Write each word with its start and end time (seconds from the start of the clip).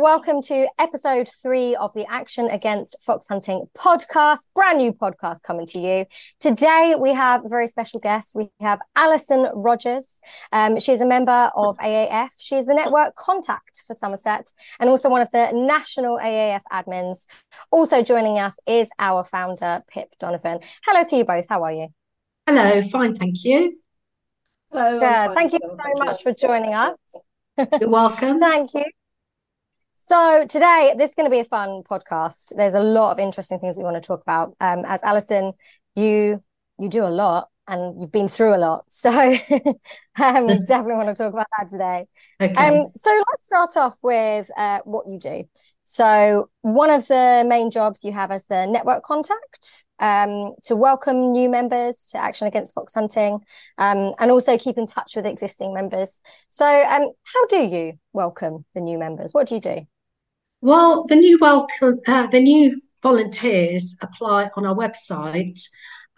welcome 0.00 0.42
to 0.42 0.68
episode 0.78 1.28
three 1.42 1.74
of 1.76 1.92
the 1.94 2.04
Action 2.10 2.46
Against 2.50 3.00
Fox 3.00 3.28
Hunting 3.28 3.66
podcast. 3.76 4.46
Brand 4.54 4.78
new 4.78 4.92
podcast 4.92 5.42
coming 5.42 5.66
to 5.68 5.78
you. 5.78 6.04
Today, 6.38 6.94
we 6.98 7.14
have 7.14 7.44
a 7.44 7.48
very 7.48 7.66
special 7.66 7.98
guest. 7.98 8.32
We 8.34 8.50
have 8.60 8.80
Alyson 8.96 9.50
Rogers. 9.54 10.20
Um, 10.52 10.78
she 10.78 10.92
is 10.92 11.00
a 11.00 11.06
member 11.06 11.50
of 11.56 11.78
AAF. 11.78 12.28
She 12.38 12.56
is 12.56 12.66
the 12.66 12.74
network 12.74 13.14
contact 13.14 13.82
for 13.86 13.94
Somerset 13.94 14.52
and 14.78 14.90
also 14.90 15.08
one 15.08 15.22
of 15.22 15.30
the 15.30 15.50
national 15.52 16.18
AAF 16.18 16.60
admins. 16.70 17.26
Also 17.70 18.02
joining 18.02 18.38
us 18.38 18.58
is 18.66 18.90
our 18.98 19.24
founder, 19.24 19.82
Pip 19.88 20.08
Donovan. 20.18 20.60
Hello 20.84 21.04
to 21.04 21.16
you 21.16 21.24
both. 21.24 21.48
How 21.48 21.62
are 21.62 21.72
you? 21.72 21.88
Hello, 22.46 22.82
fine, 22.82 23.14
thank 23.14 23.44
you. 23.44 23.78
Hello. 24.70 25.00
Good. 25.00 25.34
Thank 25.34 25.52
you 25.54 25.60
very 25.74 25.94
much 25.94 26.22
for 26.22 26.32
joining 26.32 26.74
us. 26.74 26.96
You're 27.80 27.88
welcome. 27.88 28.38
Thank 28.40 28.74
you. 28.74 28.84
So 29.98 30.44
today, 30.46 30.92
this 30.98 31.12
is 31.12 31.14
going 31.14 31.24
to 31.24 31.34
be 31.34 31.40
a 31.40 31.44
fun 31.44 31.82
podcast. 31.82 32.54
There's 32.54 32.74
a 32.74 32.82
lot 32.82 33.12
of 33.12 33.18
interesting 33.18 33.58
things 33.58 33.78
we 33.78 33.84
want 33.84 33.96
to 33.96 34.06
talk 34.06 34.20
about. 34.20 34.54
Um, 34.60 34.84
as 34.86 35.00
Alyson, 35.00 35.54
you 35.94 36.44
you 36.78 36.90
do 36.90 37.02
a 37.02 37.08
lot 37.08 37.48
and 37.66 37.98
you've 37.98 38.12
been 38.12 38.28
through 38.28 38.54
a 38.54 38.58
lot, 38.58 38.84
so 38.88 39.10
um, 40.22 40.46
definitely 40.66 40.96
want 40.96 41.08
to 41.08 41.14
talk 41.14 41.32
about 41.32 41.46
that 41.58 41.70
today. 41.70 42.04
Okay. 42.38 42.52
Um, 42.52 42.88
so 42.94 43.10
let's 43.10 43.46
start 43.46 43.76
off 43.78 43.96
with 44.02 44.50
uh, 44.58 44.80
what 44.84 45.08
you 45.08 45.18
do. 45.18 45.44
So 45.84 46.50
one 46.60 46.90
of 46.90 47.08
the 47.08 47.44
main 47.48 47.70
jobs 47.70 48.04
you 48.04 48.12
have 48.12 48.30
as 48.30 48.46
the 48.46 48.66
network 48.66 49.02
contact 49.02 49.86
um, 49.98 50.54
to 50.64 50.76
welcome 50.76 51.32
new 51.32 51.48
members 51.48 52.08
to 52.12 52.18
Action 52.18 52.46
Against 52.46 52.74
Fox 52.74 52.94
Hunting, 52.94 53.40
um, 53.78 54.12
and 54.18 54.30
also 54.30 54.58
keep 54.58 54.78
in 54.78 54.86
touch 54.86 55.16
with 55.16 55.26
existing 55.26 55.72
members. 55.72 56.20
So, 56.48 56.66
um, 56.66 57.10
how 57.24 57.46
do 57.46 57.64
you 57.64 57.94
welcome 58.12 58.64
the 58.74 58.80
new 58.80 58.98
members? 58.98 59.32
What 59.32 59.48
do 59.48 59.54
you 59.54 59.60
do? 59.60 59.86
Well, 60.60 61.04
the 61.04 61.16
new 61.16 61.38
welcome, 61.40 62.00
uh, 62.06 62.26
the 62.28 62.40
new 62.40 62.80
volunteers 63.02 63.96
apply 64.00 64.50
on 64.56 64.66
our 64.66 64.74
website, 64.74 65.60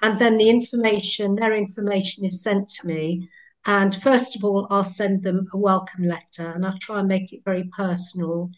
and 0.01 0.19
then 0.19 0.39
the 0.39 0.49
information, 0.49 1.35
their 1.35 1.55
information 1.55 2.25
is 2.25 2.43
sent 2.43 2.69
to 2.69 2.87
me. 2.87 3.29
And 3.67 3.95
first 3.95 4.37
of 4.37 4.45
all, 4.45 4.67
I'll 4.71 4.85
send 4.85 5.23
them 5.23 5.49
a 5.53 5.59
welcome 5.59 6.05
letter, 6.05 6.53
and 6.53 6.65
I'll 6.65 6.79
try 6.79 7.01
and 7.01 7.09
make 7.09 7.33
it 7.33 7.45
very 7.45 7.65
personal, 7.77 8.51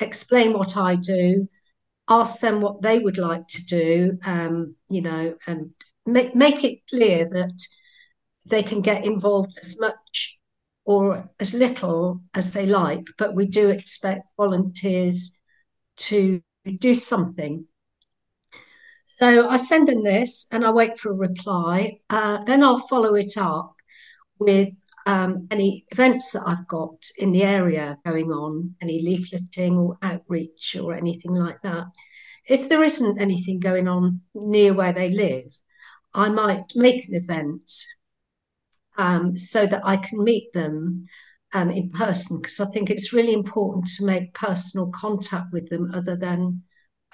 explain 0.00 0.52
what 0.54 0.76
I 0.76 0.96
do, 0.96 1.48
ask 2.08 2.40
them 2.40 2.60
what 2.60 2.82
they 2.82 2.98
would 2.98 3.18
like 3.18 3.46
to 3.48 3.64
do, 3.66 4.18
um, 4.24 4.74
you 4.88 5.02
know, 5.02 5.36
and 5.46 5.72
make 6.06 6.34
make 6.34 6.64
it 6.64 6.86
clear 6.88 7.28
that 7.28 7.66
they 8.46 8.62
can 8.62 8.80
get 8.80 9.04
involved 9.04 9.52
as 9.62 9.78
much 9.78 10.35
or 10.86 11.28
as 11.40 11.52
little 11.52 12.20
as 12.34 12.52
they 12.52 12.64
like, 12.64 13.04
but 13.18 13.34
we 13.34 13.46
do 13.46 13.68
expect 13.70 14.22
volunteers 14.36 15.32
to 15.96 16.40
do 16.78 16.94
something. 16.94 17.66
So 19.08 19.48
I 19.48 19.56
send 19.56 19.88
them 19.88 20.00
this 20.00 20.46
and 20.52 20.64
I 20.64 20.70
wait 20.70 20.98
for 20.98 21.10
a 21.10 21.14
reply. 21.14 21.98
Uh, 22.08 22.38
then 22.44 22.62
I'll 22.62 22.86
follow 22.86 23.16
it 23.16 23.36
up 23.36 23.74
with 24.38 24.68
um, 25.06 25.48
any 25.50 25.86
events 25.90 26.32
that 26.32 26.44
I've 26.46 26.68
got 26.68 27.02
in 27.18 27.32
the 27.32 27.42
area 27.42 27.98
going 28.04 28.30
on, 28.30 28.76
any 28.80 29.02
leafleting 29.04 29.76
or 29.76 29.98
outreach 30.02 30.76
or 30.80 30.94
anything 30.94 31.34
like 31.34 31.60
that. 31.62 31.86
If 32.48 32.68
there 32.68 32.84
isn't 32.84 33.20
anything 33.20 33.58
going 33.58 33.88
on 33.88 34.20
near 34.34 34.72
where 34.72 34.92
they 34.92 35.10
live, 35.10 35.52
I 36.14 36.28
might 36.28 36.72
make 36.76 37.08
an 37.08 37.14
event 37.16 37.70
um, 38.98 39.36
so 39.36 39.66
that 39.66 39.82
I 39.84 39.96
can 39.96 40.22
meet 40.22 40.52
them 40.52 41.04
um, 41.52 41.70
in 41.70 41.90
person 41.90 42.40
because 42.40 42.60
I 42.60 42.66
think 42.66 42.90
it's 42.90 43.12
really 43.12 43.32
important 43.32 43.86
to 43.96 44.04
make 44.04 44.34
personal 44.34 44.90
contact 44.94 45.52
with 45.52 45.68
them 45.68 45.90
other 45.94 46.16
than 46.16 46.62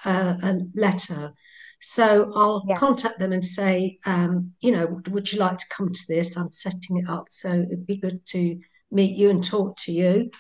uh, 0.05 0.35
a 0.43 0.61
letter. 0.75 1.33
So 1.81 2.31
I'll 2.35 2.65
yeah. 2.69 2.77
contact 2.77 3.19
them 3.19 3.33
and 3.33 3.45
say, 3.45 3.99
um, 4.07 4.53
you 4.61 4.73
know, 4.73 5.01
would 5.11 5.33
you 5.33 5.39
like 5.39 5.59
to 5.59 5.67
come 5.69 5.93
to 5.93 6.05
this? 6.09 6.37
I'm 6.37 6.53
setting 6.53 6.99
it 6.99 7.09
up, 7.09 7.27
so 7.31 7.53
it'd 7.53 7.87
be 7.87 7.99
good 7.99 8.25
to 8.27 8.59
meet 8.91 9.17
you 9.17 9.31
and 9.31 9.45
talk 9.45 9.77
to 9.79 9.93
you. 9.93 10.31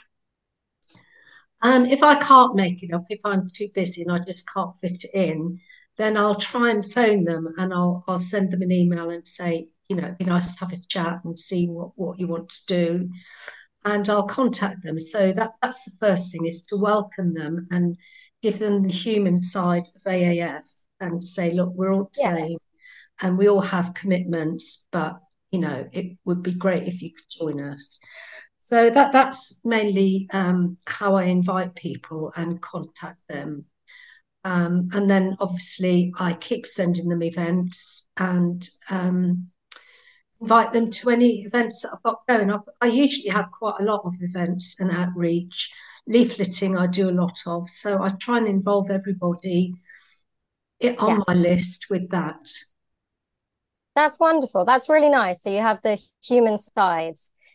Um, 1.62 1.86
if 1.86 2.02
I 2.02 2.16
can't 2.16 2.54
make 2.56 2.82
it 2.82 2.92
up, 2.92 3.04
if 3.08 3.20
I'm 3.24 3.48
too 3.48 3.68
busy 3.74 4.02
and 4.02 4.12
I 4.12 4.18
just 4.26 4.48
can't 4.52 4.74
fit 4.80 5.04
it 5.04 5.10
in, 5.14 5.60
then 5.96 6.16
I'll 6.16 6.34
try 6.34 6.70
and 6.70 6.84
phone 6.84 7.24
them 7.24 7.48
and 7.58 7.72
I'll 7.72 8.02
I'll 8.08 8.18
send 8.18 8.50
them 8.50 8.62
an 8.62 8.72
email 8.72 9.10
and 9.10 9.26
say, 9.26 9.68
you 9.92 10.00
know, 10.00 10.06
it'd 10.06 10.16
be 10.16 10.24
nice 10.24 10.56
to 10.56 10.64
have 10.64 10.72
a 10.72 10.80
chat 10.88 11.20
and 11.22 11.38
see 11.38 11.66
what, 11.68 11.90
what 11.96 12.18
you 12.18 12.26
want 12.26 12.48
to 12.48 12.66
do. 12.66 13.10
And 13.84 14.08
I'll 14.08 14.26
contact 14.26 14.82
them. 14.82 14.98
So 14.98 15.32
that 15.32 15.52
that's 15.60 15.84
the 15.84 15.96
first 16.00 16.32
thing 16.32 16.46
is 16.46 16.62
to 16.64 16.78
welcome 16.78 17.32
them 17.32 17.66
and 17.70 17.98
give 18.40 18.58
them 18.58 18.82
the 18.82 18.92
human 18.92 19.42
side 19.42 19.84
of 19.94 20.02
AAF 20.10 20.62
and 21.00 21.22
say, 21.22 21.50
look, 21.50 21.74
we're 21.74 21.92
all 21.92 22.04
the 22.04 22.22
yeah. 22.22 22.34
same 22.34 22.58
and 23.20 23.36
we 23.36 23.50
all 23.50 23.60
have 23.60 23.92
commitments, 23.92 24.86
but 24.92 25.20
you 25.50 25.58
know, 25.58 25.86
it 25.92 26.16
would 26.24 26.42
be 26.42 26.54
great 26.54 26.88
if 26.88 27.02
you 27.02 27.10
could 27.10 27.24
join 27.28 27.60
us. 27.60 28.00
So 28.62 28.88
that 28.88 29.12
that's 29.12 29.60
mainly 29.62 30.26
um, 30.32 30.78
how 30.86 31.16
I 31.16 31.24
invite 31.24 31.74
people 31.74 32.32
and 32.34 32.62
contact 32.62 33.20
them. 33.28 33.66
Um, 34.44 34.88
and 34.94 35.10
then 35.10 35.36
obviously 35.38 36.14
I 36.18 36.32
keep 36.32 36.66
sending 36.66 37.08
them 37.10 37.22
events 37.22 38.08
and 38.16 38.66
um, 38.88 39.50
invite 40.42 40.72
them 40.72 40.90
to 40.90 41.10
any 41.10 41.42
events 41.42 41.82
that 41.82 41.92
I've 41.94 42.02
got 42.02 42.26
going. 42.26 42.50
I, 42.50 42.58
I, 42.80 42.86
usually 42.86 43.28
have 43.28 43.50
quite 43.52 43.76
a 43.78 43.84
lot 43.84 44.02
of 44.04 44.16
events 44.20 44.80
and 44.80 44.90
outreach. 44.90 45.72
Leafleting 46.10 46.76
I 46.76 46.88
do 46.88 47.08
a 47.08 47.12
lot 47.12 47.38
of, 47.46 47.70
so 47.70 48.02
I 48.02 48.08
try 48.10 48.38
and 48.38 48.48
involve 48.48 48.90
everybody 48.90 49.74
it, 50.80 50.98
on 50.98 51.10
yeah. 51.10 51.22
my 51.28 51.34
list 51.34 51.86
with 51.90 52.10
that. 52.10 52.42
That's 53.94 54.18
wonderful. 54.18 54.64
That's 54.64 54.88
really 54.88 55.10
nice. 55.10 55.42
So 55.42 55.50
you 55.50 55.60
have 55.60 55.80
the 55.82 56.02
human 56.24 56.58
side 56.58 57.14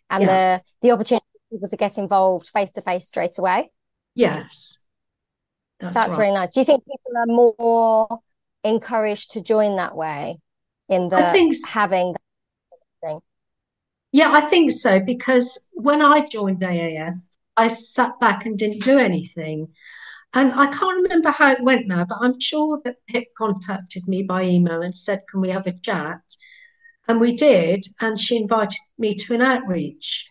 and 0.09 0.23
yeah. 0.23 0.27
the 0.29 0.63
the 0.81 0.91
opportunity 0.91 1.25
for 1.33 1.55
people 1.55 1.69
to 1.69 1.77
get 1.77 1.97
involved 1.97 2.47
face 2.47 2.71
to 2.73 2.81
face 2.81 3.05
straight 3.05 3.37
away. 3.37 3.71
Yes. 4.15 4.87
That's, 5.79 5.95
That's 5.95 6.11
right. 6.11 6.19
really 6.19 6.33
nice. 6.33 6.53
Do 6.53 6.61
you 6.61 6.65
think 6.65 6.83
people 6.85 7.17
are 7.17 7.25
more 7.27 8.19
encouraged 8.63 9.31
to 9.31 9.41
join 9.41 9.75
that 9.75 9.95
way 9.95 10.39
in 10.89 11.09
the 11.09 11.17
I 11.17 11.31
think 11.33 11.55
having 11.67 12.15
thing? 13.03 13.19
Yeah, 14.11 14.31
I 14.31 14.41
think 14.41 14.71
so 14.71 14.99
because 14.99 15.67
when 15.73 16.01
I 16.01 16.27
joined 16.27 16.61
AAF, 16.61 17.21
I 17.55 17.67
sat 17.67 18.19
back 18.19 18.45
and 18.45 18.57
didn't 18.57 18.83
do 18.83 18.97
anything. 18.97 19.73
And 20.33 20.53
I 20.53 20.67
can't 20.67 21.03
remember 21.03 21.31
how 21.31 21.51
it 21.51 21.63
went 21.63 21.87
now, 21.87 22.05
but 22.05 22.19
I'm 22.21 22.39
sure 22.39 22.79
that 22.83 23.05
Pip 23.07 23.25
contacted 23.37 24.07
me 24.07 24.23
by 24.23 24.43
email 24.43 24.81
and 24.81 24.95
said, 24.95 25.23
Can 25.31 25.41
we 25.41 25.49
have 25.49 25.67
a 25.67 25.79
chat? 25.79 26.21
And 27.07 27.19
we 27.19 27.35
did. 27.35 27.85
And 28.01 28.19
she 28.19 28.35
invited 28.37 28.79
me 28.97 29.15
to 29.15 29.33
an 29.35 29.41
outreach. 29.41 30.29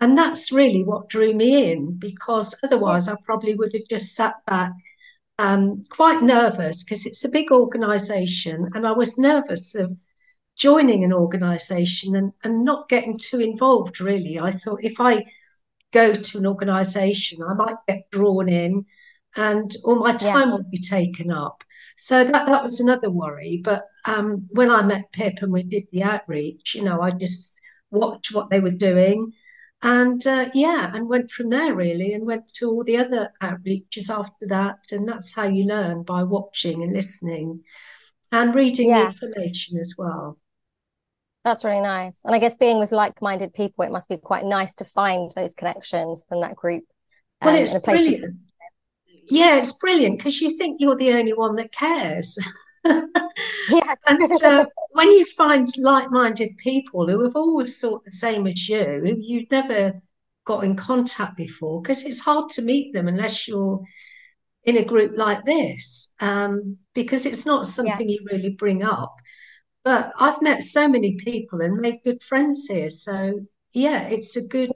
And 0.00 0.18
that's 0.18 0.52
really 0.52 0.84
what 0.84 1.08
drew 1.08 1.32
me 1.32 1.72
in 1.72 1.98
because 1.98 2.54
otherwise 2.62 3.08
I 3.08 3.16
probably 3.24 3.54
would 3.54 3.72
have 3.72 3.88
just 3.88 4.14
sat 4.14 4.34
back 4.46 4.72
um, 5.38 5.82
quite 5.90 6.22
nervous 6.22 6.84
because 6.84 7.06
it's 7.06 7.24
a 7.24 7.30
big 7.30 7.50
organization. 7.50 8.68
And 8.74 8.86
I 8.86 8.92
was 8.92 9.16
nervous 9.16 9.74
of 9.74 9.96
joining 10.56 11.04
an 11.04 11.12
organization 11.12 12.16
and, 12.16 12.32
and 12.42 12.64
not 12.64 12.88
getting 12.88 13.18
too 13.18 13.40
involved, 13.40 14.00
really. 14.00 14.38
I 14.38 14.50
thought 14.50 14.82
if 14.82 15.00
I 15.00 15.24
go 15.92 16.12
to 16.12 16.38
an 16.38 16.46
organization, 16.46 17.42
I 17.42 17.54
might 17.54 17.76
get 17.86 18.10
drawn 18.10 18.48
in 18.48 18.86
and 19.36 19.70
all 19.84 19.96
my 19.96 20.14
time 20.14 20.48
yeah. 20.48 20.54
would 20.56 20.70
be 20.70 20.78
taken 20.78 21.30
up. 21.30 21.62
So 21.98 22.24
that, 22.24 22.46
that 22.46 22.64
was 22.64 22.80
another 22.80 23.10
worry. 23.10 23.60
But 23.62 23.84
um, 24.06 24.46
when 24.50 24.70
I 24.70 24.82
met 24.82 25.12
Pip 25.12 25.34
and 25.42 25.52
we 25.52 25.62
did 25.62 25.84
the 25.92 26.02
outreach, 26.02 26.74
you 26.74 26.82
know, 26.82 27.00
I 27.00 27.10
just 27.10 27.60
watched 27.90 28.34
what 28.34 28.50
they 28.50 28.60
were 28.60 28.70
doing 28.70 29.32
and 29.82 30.26
uh, 30.26 30.48
yeah, 30.54 30.90
and 30.94 31.08
went 31.08 31.30
from 31.30 31.50
there 31.50 31.74
really 31.74 32.14
and 32.14 32.26
went 32.26 32.48
to 32.54 32.66
all 32.66 32.82
the 32.82 32.96
other 32.96 33.30
outreaches 33.42 34.10
after 34.10 34.46
that. 34.48 34.78
And 34.90 35.08
that's 35.08 35.34
how 35.34 35.44
you 35.44 35.64
learn 35.64 36.02
by 36.02 36.22
watching 36.22 36.82
and 36.82 36.92
listening 36.92 37.62
and 38.32 38.54
reading 38.54 38.88
yeah. 38.88 39.00
the 39.00 39.06
information 39.06 39.78
as 39.78 39.94
well. 39.96 40.38
That's 41.46 41.64
really 41.64 41.80
nice. 41.80 42.22
And 42.24 42.34
I 42.34 42.40
guess 42.40 42.56
being 42.56 42.80
with 42.80 42.90
like 42.90 43.22
minded 43.22 43.54
people, 43.54 43.84
it 43.84 43.92
must 43.92 44.08
be 44.08 44.16
quite 44.16 44.44
nice 44.44 44.74
to 44.74 44.84
find 44.84 45.30
those 45.36 45.54
connections 45.54 46.26
and 46.28 46.42
that 46.42 46.56
group. 46.56 46.82
Um, 47.40 47.54
well, 47.54 47.62
it's 47.62 47.78
brilliant. 47.78 48.36
Yeah, 49.28 49.56
it's 49.56 49.74
brilliant 49.74 50.18
because 50.18 50.40
you 50.40 50.50
think 50.50 50.80
you're 50.80 50.96
the 50.96 51.12
only 51.12 51.34
one 51.34 51.54
that 51.54 51.70
cares. 51.70 52.36
yeah. 52.84 53.00
and 54.08 54.42
uh, 54.42 54.66
when 54.90 55.12
you 55.12 55.24
find 55.24 55.68
like-minded 55.78 56.56
people 56.56 57.06
who 57.06 57.22
have 57.22 57.36
always 57.36 57.80
thought 57.80 58.04
the 58.04 58.10
same 58.10 58.48
as 58.48 58.68
you, 58.68 58.82
who 59.04 59.16
you've 59.16 59.50
never 59.52 60.02
got 60.46 60.64
in 60.64 60.74
contact 60.74 61.36
before, 61.36 61.80
because 61.80 62.02
it's 62.02 62.20
hard 62.20 62.50
to 62.50 62.62
meet 62.62 62.92
them 62.92 63.06
unless 63.06 63.46
you're 63.46 63.84
in 64.64 64.78
a 64.78 64.84
group 64.84 65.16
like 65.16 65.44
this, 65.44 66.12
um, 66.18 66.76
because 66.92 67.24
it's 67.24 67.46
not 67.46 67.66
something 67.66 68.08
yeah. 68.08 68.16
you 68.18 68.26
really 68.32 68.50
bring 68.50 68.82
up. 68.82 69.14
But 69.86 70.12
I've 70.18 70.42
met 70.42 70.64
so 70.64 70.88
many 70.88 71.14
people 71.14 71.60
and 71.60 71.78
made 71.78 72.00
good 72.02 72.20
friends 72.20 72.66
here. 72.66 72.90
So 72.90 73.38
yeah, 73.72 74.08
it's 74.08 74.34
a 74.34 74.44
good, 74.44 74.72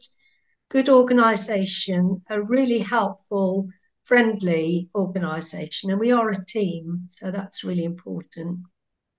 good 0.68 0.88
organisation, 0.88 2.22
a 2.30 2.40
really 2.40 2.78
helpful 2.78 3.66
friendly 4.04 4.88
organisation 4.94 5.90
and 5.90 5.98
we 5.98 6.12
are 6.12 6.30
a 6.30 6.44
team. 6.44 7.06
So 7.08 7.32
that's 7.32 7.64
really 7.64 7.82
important. 7.82 8.60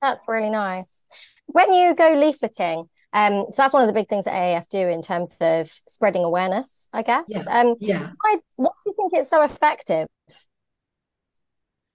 That's 0.02 0.30
really 0.30 0.50
nice. 0.50 1.04
When 1.48 1.74
you 1.74 1.94
go 1.94 2.16
leafleting, 2.16 2.88
um, 3.12 3.48
so 3.50 3.62
that's 3.62 3.74
one 3.74 3.84
of 3.84 3.88
the 3.88 3.94
big 3.94 4.08
things 4.08 4.24
that 4.24 4.34
AAF 4.34 4.70
do 4.70 4.88
in 4.88 5.02
terms 5.02 5.36
of 5.42 5.70
spreading 5.90 6.24
awareness, 6.24 6.88
I 6.94 7.02
guess. 7.02 7.26
Yeah. 7.28 7.44
Um, 7.50 7.76
yeah. 7.82 8.12
Why, 8.22 8.38
what 8.56 8.72
do 8.82 8.92
you 8.92 8.96
think 8.96 9.12
it's 9.14 9.30
so 9.30 9.44
effective? 9.44 10.08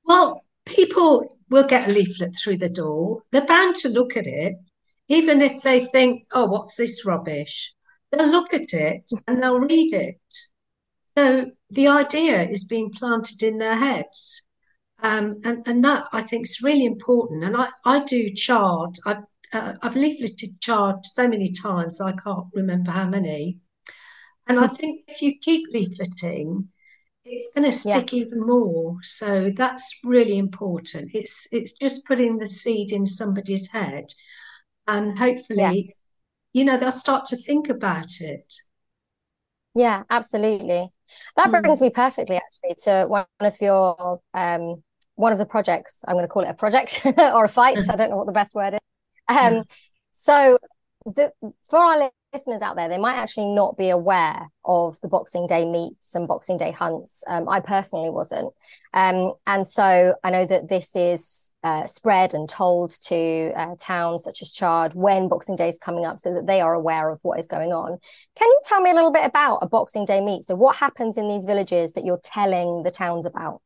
Well, 0.05 0.43
people 0.67 1.39
will 1.49 1.67
get 1.67 1.89
a 1.89 1.93
leaflet 1.93 2.37
through 2.37 2.59
the 2.59 2.69
door. 2.69 3.23
They're 3.31 3.47
bound 3.47 3.77
to 3.77 3.89
look 3.89 4.17
at 4.17 4.27
it, 4.27 4.57
even 5.09 5.41
if 5.41 5.63
they 5.63 5.81
think, 5.81 6.27
oh, 6.33 6.47
what's 6.47 6.77
this 6.77 7.07
rubbish? 7.07 7.73
They'll 8.11 8.29
look 8.29 8.53
at 8.53 8.75
it 8.75 9.11
and 9.27 9.43
they'll 9.43 9.61
read 9.61 9.95
it. 9.95 10.21
So 11.17 11.47
the 11.71 11.89
idea 11.89 12.43
is 12.43 12.65
being 12.67 12.91
planted 12.91 13.43
in 13.43 13.59
their 13.59 13.77
heads. 13.77 14.43
Um, 15.03 15.41
and, 15.45 15.63
and 15.67 15.85
that 15.85 16.07
I 16.13 16.23
think 16.23 16.47
is 16.47 16.63
really 16.63 16.85
important. 16.85 17.45
And 17.45 17.57
I, 17.57 17.69
I 17.85 18.05
do 18.05 18.33
chard. 18.35 18.97
I've 19.07 19.25
uh, 19.53 19.75
I've 19.81 19.95
leafleted 19.95 20.61
chard 20.61 21.05
so 21.05 21.29
many 21.29 21.53
times 21.53 22.01
I 22.01 22.13
can't 22.13 22.47
remember 22.53 22.91
how 22.91 23.07
many. 23.07 23.59
And 24.47 24.59
I 24.59 24.67
think 24.67 25.03
if 25.09 25.23
you 25.23 25.39
keep 25.39 25.73
leafleting, 25.73 26.67
it's 27.27 27.53
going 27.55 27.65
to 27.65 27.73
stick 27.77 28.13
yeah. 28.13 28.21
even 28.21 28.41
more. 28.47 28.99
So 29.03 29.51
that's 29.57 30.01
really 30.05 30.39
important. 30.39 31.11
It's 31.15 31.47
it's 31.53 31.73
just 31.73 32.05
putting 32.05 32.39
the 32.39 32.49
seed 32.49 32.93
in 32.93 33.07
somebody's 33.07 33.69
head, 33.69 34.07
and 34.87 35.19
hopefully, 35.19 35.85
yes. 35.85 35.95
you 36.53 36.65
know, 36.65 36.77
they'll 36.77 36.93
start 36.93 37.27
to 37.27 37.37
think 37.37 37.69
about 37.69 38.21
it. 38.21 38.55
Yeah, 39.75 40.05
absolutely. 40.09 40.91
That 41.37 41.49
mm. 41.49 41.63
brings 41.63 41.83
me 41.83 41.91
perfectly 41.91 42.37
actually 42.37 42.77
to 42.85 43.07
one 43.07 43.27
of 43.41 43.61
your 43.61 44.21
um 44.33 44.83
one 45.17 45.33
of 45.33 45.39
the 45.39 45.47
projects. 45.47 46.05
I'm 46.07 46.15
going 46.15 46.25
to 46.25 46.29
call 46.29 46.45
it 46.45 46.51
a 46.51 46.55
project 46.55 47.03
or 47.19 47.45
a 47.45 47.49
fight. 47.49 47.79
I 47.91 47.97
don't 47.97 48.11
know 48.11 48.17
what 48.17 48.27
the 48.27 48.33
best 48.33 48.55
word 48.55 48.75
is. 48.75 48.81
Um, 49.29 49.65
so 50.13 50.59
the, 51.05 51.33
for 51.65 51.79
our 51.79 52.11
listeners 52.37 52.61
out 52.61 52.77
there, 52.77 52.91
they 52.91 52.99
might 52.99 53.17
actually 53.17 53.47
not 53.47 53.79
be 53.79 53.89
aware 53.89 54.51
of 54.67 55.01
the 55.01 55.09
Boxing 55.09 55.47
Day 55.47 55.65
meets 55.65 56.15
and 56.15 56.29
Boxing 56.29 56.59
Day 56.59 56.71
hunts. 56.71 57.25
Um, 57.27 57.49
I 57.49 57.61
personally 57.61 58.11
wasn't. 58.11 58.53
Um, 58.93 59.33
and 59.47 59.67
so 59.67 60.15
I 60.23 60.31
know 60.31 60.45
that 60.45 60.69
this 60.69 60.95
is 60.95 61.51
uh, 61.63 61.87
spread 61.87 62.35
and 62.35 62.47
told 62.47 62.91
to 63.07 63.53
uh, 63.57 63.75
towns 63.81 64.25
such 64.25 64.43
as 64.43 64.53
Chard 64.53 64.93
when 64.93 65.29
Boxing 65.29 65.57
Day 65.57 65.71
is 65.71 65.79
coming 65.79 66.05
up 66.05 66.19
so 66.19 66.35
that 66.35 66.47
they 66.47 66.61
are 66.61 66.75
aware 66.75 67.09
of 67.09 67.21
what 67.23 67.39
is 67.39 67.49
going 67.49 67.73
on. 67.73 67.97
Can 68.37 68.49
you 68.49 68.61
tell 68.67 68.83
me 68.83 68.91
a 68.91 68.95
little 68.95 69.13
bit 69.13 69.25
about 69.25 69.61
a 69.63 69.67
Boxing 69.67 70.05
Day 70.05 70.21
meet? 70.21 70.43
So, 70.43 70.55
what 70.55 70.77
happens 70.77 71.17
in 71.17 71.29
these 71.29 71.47
villages 71.47 71.95
that 71.95 72.05
you're 72.05 72.21
telling 72.23 72.83
the 72.83 72.91
towns 72.91 73.25
about? 73.25 73.63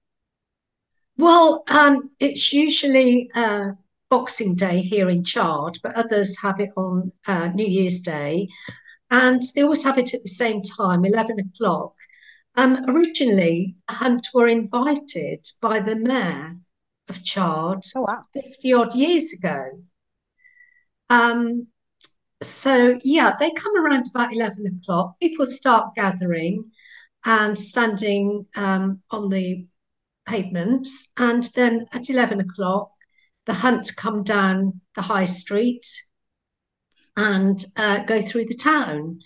Well, 1.17 1.65
um, 1.71 2.11
it's 2.21 2.53
usually 2.53 3.31
uh, 3.35 3.73
Boxing 4.11 4.57
Day 4.57 4.83
here 4.83 5.09
in 5.09 5.25
Chard, 5.25 5.79
but 5.83 5.95
others 5.95 6.41
have 6.43 6.61
it 6.61 6.71
on 6.77 7.13
uh, 7.27 7.49
New 7.49 7.67
Year's 7.67 8.01
Day. 8.01 8.49
And 9.11 9.43
they 9.55 9.63
always 9.63 9.85
have 9.85 9.99
it 9.99 10.13
at 10.13 10.23
the 10.23 10.29
same 10.29 10.63
time, 10.63 11.05
11 11.05 11.39
o'clock. 11.39 11.95
Um, 12.57 12.85
originally, 12.89 13.77
Hunt 13.89 14.27
were 14.35 14.49
invited 14.49 15.49
by 15.63 15.81
the 15.81 15.97
mayor 15.97 16.57
of 17.09 17.25
Chard 17.25 17.85
oh, 17.97 18.03
wow. 18.03 18.23
50 18.35 18.73
odd 18.73 18.95
years 18.95 19.33
ago. 19.33 19.83
Um, 21.09 21.69
so, 22.43 22.99
yeah, 23.05 23.37
they 23.39 23.51
come 23.53 23.77
around 23.77 24.07
about 24.13 24.33
11 24.33 24.67
o'clock. 24.67 25.19
People 25.21 25.49
start 25.49 25.95
gathering 25.95 26.71
and 27.25 27.59
standing 27.59 28.47
um, 28.57 29.03
on 29.11 29.29
the 29.29 29.67
pavements. 30.27 31.09
And 31.17 31.45
then 31.55 31.87
at 31.93 32.09
11 32.09 32.41
o'clock, 32.41 32.91
the 33.47 33.55
hunt 33.55 33.91
come 33.97 34.23
down 34.23 34.81
the 34.95 35.03
high 35.03 35.25
street 35.25 35.87
and 37.17 37.65
uh, 37.77 38.05
go 38.05 38.21
through 38.21 38.47
the 38.47 38.55
town. 38.55 39.19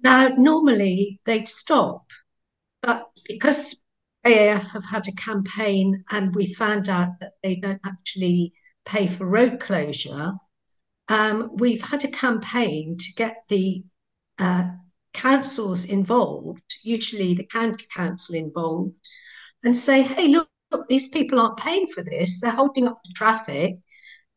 Now, 0.00 0.28
normally 0.28 1.20
they'd 1.24 1.48
stop, 1.48 2.10
but 2.82 3.08
because 3.28 3.80
AAF 4.24 4.70
have 4.72 4.84
had 4.84 5.08
a 5.08 5.12
campaign 5.12 6.04
and 6.10 6.34
we 6.34 6.52
found 6.52 6.88
out 6.88 7.18
that 7.20 7.32
they 7.42 7.56
don't 7.56 7.80
actually 7.84 8.52
pay 8.84 9.06
for 9.06 9.26
road 9.26 9.60
closure, 9.60 10.34
um, 11.08 11.50
we've 11.54 11.82
had 11.82 12.04
a 12.04 12.08
campaign 12.08 12.96
to 12.98 13.12
get 13.14 13.36
the 13.48 13.84
uh, 14.38 14.68
councils 15.12 15.84
involved, 15.84 16.78
usually 16.82 17.34
the 17.34 17.44
county 17.46 17.86
council 17.94 18.34
involved, 18.34 18.94
and 19.64 19.74
say, 19.74 20.02
hey, 20.02 20.28
look, 20.28 20.48
look, 20.70 20.88
these 20.88 21.08
people 21.08 21.40
aren't 21.40 21.58
paying 21.58 21.86
for 21.86 22.02
this. 22.02 22.40
They're 22.40 22.50
holding 22.50 22.86
up 22.86 23.02
the 23.02 23.12
traffic. 23.14 23.78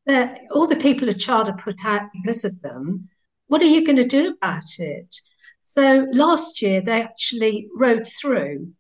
They're, 0.06 0.38
all 0.52 0.68
the 0.68 0.76
people 0.76 1.10
are 1.10 1.14
charter 1.14 1.54
put 1.54 1.86
out 1.86 2.10
because 2.14 2.46
of 2.46 2.62
them. 2.62 3.10
What 3.48 3.62
are 3.62 3.66
you 3.66 3.86
going 3.86 3.98
to 3.98 4.08
do 4.08 4.30
about 4.30 4.80
it? 4.80 5.16
So 5.64 6.08
last 6.12 6.62
year 6.62 6.82
they 6.82 7.02
actually 7.02 7.68
rode 7.76 8.08
through 8.08 8.74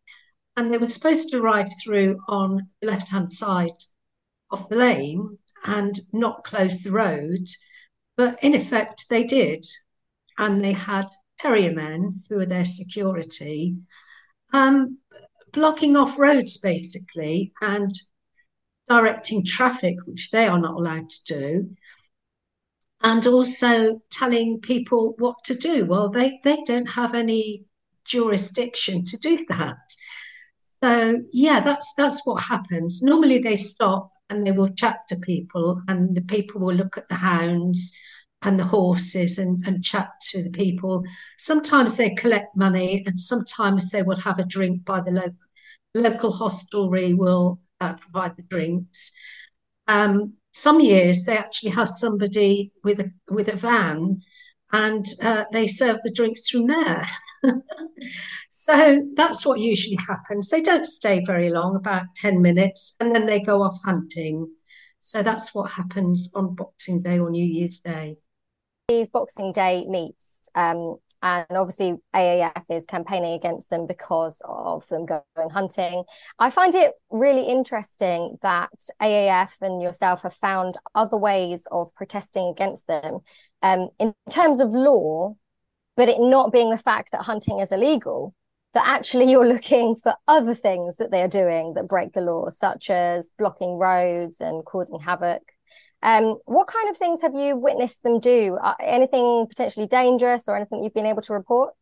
and 0.56 0.74
they 0.74 0.78
were 0.78 0.90
supposed 0.90 1.30
to 1.30 1.42
ride 1.42 1.70
through 1.84 2.18
on 2.28 2.68
the 2.82 2.88
left 2.88 3.10
hand 3.10 3.32
side 3.32 3.78
of 4.52 4.68
the 4.70 4.76
lane 4.76 5.38
and 5.66 6.00
not 6.14 6.44
close 6.44 6.84
the 6.84 6.92
road. 6.92 7.48
But 8.18 8.44
in 8.44 8.56
effect, 8.56 9.06
they 9.10 9.24
did. 9.24 9.66
And 10.38 10.64
they 10.64 10.74
had 10.74 11.08
terrier 11.38 11.72
men 11.72 12.24
who 12.28 12.36
were 12.36 12.46
their 12.46 12.66
security. 12.66 13.76
Um, 14.52 14.98
blocking 15.52 15.96
off 15.96 16.18
roads 16.18 16.58
basically 16.58 17.54
and 17.62 17.92
directing 18.88 19.46
traffic, 19.46 19.96
which 20.06 20.32
they 20.32 20.48
are 20.48 20.60
not 20.60 20.76
allowed 20.76 21.10
to 21.10 21.24
do, 21.26 21.76
and 23.04 23.26
also 23.28 24.02
telling 24.12 24.60
people 24.60 25.16
what 25.20 25.38
to 25.46 25.56
do. 25.56 25.86
Well, 25.86 26.10
they, 26.10 26.40
they 26.44 26.64
don't 26.66 26.90
have 26.90 27.14
any 27.14 27.66
jurisdiction 28.06 29.06
to 29.06 29.18
do 29.18 29.46
that. 29.50 29.78
So 30.84 31.22
yeah, 31.32 31.60
that's 31.60 31.94
that's 31.98 32.26
what 32.26 32.44
happens. 32.44 33.02
Normally 33.02 33.40
they 33.40 33.58
stop 33.58 34.12
and 34.30 34.46
they 34.46 34.52
will 34.52 34.70
chat 34.70 35.00
to 35.10 35.18
people 35.18 35.82
and 35.88 36.16
the 36.16 36.22
people 36.22 36.62
will 36.62 36.76
look 36.76 36.98
at 36.98 37.10
the 37.10 37.16
hounds 37.16 37.92
and 38.44 38.60
the 38.60 38.64
horses 38.64 39.38
and, 39.38 39.66
and 39.68 39.84
chat 39.84 40.10
to 40.22 40.44
the 40.44 40.52
people. 40.52 41.04
Sometimes 41.38 41.98
they 41.98 42.12
collect 42.12 42.56
money 42.56 43.04
and 43.06 43.20
sometimes 43.20 43.92
they 43.92 44.02
will 44.02 44.18
have 44.18 44.40
a 44.40 44.46
drink 44.46 44.86
by 44.86 45.02
the 45.02 45.12
local 45.12 45.36
local 45.96 46.32
hostelry 46.32 47.14
will 47.14 47.60
uh, 47.82 47.94
provide 47.94 48.36
the 48.38 48.44
drinks. 48.44 49.12
Um, 49.88 50.34
some 50.54 50.80
years 50.80 51.24
they 51.24 51.38
actually 51.38 51.72
have 51.72 51.90
somebody 51.90 52.72
with 52.84 53.00
a 53.00 53.12
with 53.30 53.48
a 53.48 53.56
van, 53.56 54.22
and 54.72 55.06
uh, 55.22 55.46
they 55.52 55.68
serve 55.68 55.98
the 56.04 56.12
drinks 56.12 56.50
from 56.50 56.68
there. 56.68 57.06
so 58.52 59.08
that's 59.16 59.46
what 59.46 59.60
usually 59.60 59.98
happens. 60.08 60.50
They 60.50 60.62
don't 60.62 60.86
stay 60.86 61.24
very 61.26 61.50
long, 61.50 61.76
about 61.76 62.06
ten 62.16 62.42
minutes, 62.42 62.96
and 63.00 63.16
then 63.16 63.26
they 63.26 63.42
go 63.42 63.62
off 63.62 63.78
hunting. 63.84 64.48
So 65.02 65.24
that's 65.24 65.56
what 65.56 65.72
happens 65.72 66.32
on 66.36 66.56
Boxing 66.56 67.02
Day 67.02 67.20
or 67.20 67.32
New 67.32 67.46
Year's 67.46 67.80
Day. 67.80 68.18
These 68.90 69.10
Boxing 69.10 69.54
Day 69.54 69.86
meets, 69.88 70.50
um, 70.56 70.98
and 71.22 71.46
obviously 71.52 71.98
AAF 72.16 72.72
is 72.72 72.88
campaigning 72.88 73.34
against 73.34 73.70
them 73.70 73.86
because 73.86 74.42
of 74.46 74.88
them 74.88 75.06
going 75.06 75.50
hunting. 75.52 76.06
I 76.40 76.50
find 76.50 76.74
it 76.74 76.94
really 77.12 77.44
interesting 77.44 78.40
that 78.42 78.72
AAF 79.00 79.62
and 79.62 79.80
yourself 79.80 80.24
have 80.24 80.34
found 80.34 80.80
other 80.96 81.18
ways 81.18 81.68
of 81.72 81.94
protesting 81.94 82.48
against 82.48 82.88
them 82.88 83.20
um, 83.62 83.90
in 84.00 84.16
terms 84.32 84.60
of 84.60 84.74
law, 84.74 85.36
but 85.96 86.10
it 86.10 86.20
not 86.20 86.52
being 86.52 86.72
the 86.72 86.78
fact 86.78 87.12
that 87.12 87.22
hunting 87.22 87.60
is 87.60 87.72
illegal. 87.72 88.34
That 88.74 88.88
actually 88.88 89.30
you're 89.30 89.46
looking 89.46 89.94
for 89.94 90.16
other 90.28 90.56
things 90.56 90.98
that 90.98 91.12
they 91.12 91.22
are 91.22 91.28
doing 91.28 91.76
that 91.76 91.88
break 91.88 92.14
the 92.14 92.22
law, 92.22 92.50
such 92.50 92.90
as 92.90 93.30
blocking 93.38 93.78
roads 93.78 94.42
and 94.42 94.66
causing 94.66 95.00
havoc. 95.00 95.44
Um, 96.02 96.38
what 96.46 96.68
kind 96.68 96.90
of 96.90 96.98
things 96.98 97.22
have 97.22 97.36
you 97.36 97.58
witnessed 97.58 98.04
them 98.04 98.20
do? 98.20 98.58
Uh, 98.62 98.74
anything 98.80 99.46
potentially 99.48 99.88
dangerous 99.88 100.48
or 100.48 100.56
anything 100.56 100.84
you've 100.84 100.94
been 100.94 101.06
able 101.06 101.22
to 101.24 101.34
report? 101.34 101.74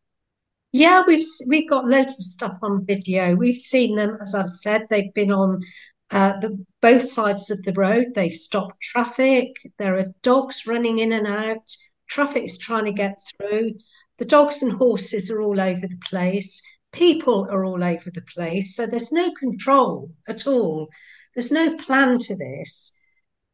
Yeah, 0.72 1.02
we've 1.06 1.24
we've 1.46 1.68
got 1.68 1.86
loads 1.86 2.18
of 2.18 2.24
stuff 2.24 2.58
on 2.62 2.84
video. 2.84 3.34
We've 3.34 3.60
seen 3.60 3.96
them, 3.96 4.18
as 4.20 4.34
I've 4.34 4.50
said, 4.50 4.86
they've 4.90 5.14
been 5.14 5.32
on 5.32 5.62
uh, 6.10 6.38
the 6.40 6.64
both 6.82 7.08
sides 7.08 7.50
of 7.50 7.62
the 7.62 7.72
road. 7.72 8.08
They've 8.14 8.34
stopped 8.34 8.80
traffic. 8.82 9.56
There 9.78 9.98
are 9.98 10.12
dogs 10.22 10.66
running 10.66 10.98
in 10.98 11.12
and 11.12 11.26
out. 11.26 11.74
Traffic 12.08 12.44
is 12.44 12.58
trying 12.58 12.84
to 12.84 12.92
get 12.92 13.18
through. 13.38 13.74
The 14.18 14.24
dogs 14.24 14.62
and 14.62 14.72
horses 14.72 15.30
are 15.30 15.40
all 15.40 15.60
over 15.60 15.86
the 15.86 16.00
place. 16.04 16.62
People 16.92 17.46
are 17.50 17.64
all 17.64 17.84
over 17.84 18.10
the 18.10 18.22
place. 18.22 18.74
So 18.74 18.86
there's 18.86 19.12
no 19.12 19.32
control 19.32 20.10
at 20.26 20.46
all. 20.46 20.88
There's 21.34 21.52
no 21.52 21.76
plan 21.76 22.18
to 22.18 22.36
this. 22.36 22.92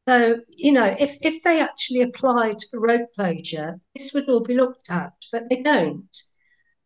So, 0.07 0.41
you 0.49 0.73
know, 0.73 0.95
if, 0.99 1.17
if 1.23 1.43
they 1.43 1.61
actually 1.61 2.03
applied 2.03 2.57
for 2.71 2.81
road 2.81 3.07
closure, 3.15 3.81
this 3.95 4.13
would 4.13 4.29
all 4.29 4.41
be 4.41 4.55
looked 4.55 4.91
at, 4.91 5.13
but 5.33 5.45
they 5.49 5.63
don't. 5.63 6.15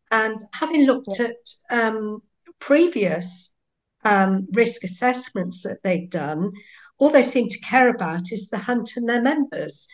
And 0.09 0.41
having 0.53 0.85
looked 0.85 1.19
at 1.19 1.35
um, 1.69 2.21
previous 2.59 3.53
um, 4.05 4.47
risk 4.53 4.83
assessments 4.83 5.63
that 5.63 5.79
they've 5.83 6.09
done, 6.09 6.53
all 6.97 7.09
they 7.09 7.23
seem 7.23 7.49
to 7.49 7.59
care 7.59 7.89
about 7.89 8.31
is 8.31 8.49
the 8.49 8.57
hunt 8.57 8.93
and 8.95 9.07
their 9.07 9.21
members. 9.21 9.87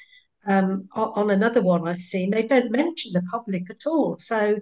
Um, 0.48 0.88
on 0.94 1.32
another 1.32 1.64
one 1.64 1.88
I've 1.88 2.00
seen, 2.00 2.30
they 2.30 2.44
don't 2.44 2.72
mention 2.72 3.14
the 3.14 3.24
public 3.32 3.64
at 3.72 3.88
all. 3.88 4.18
So 4.20 4.60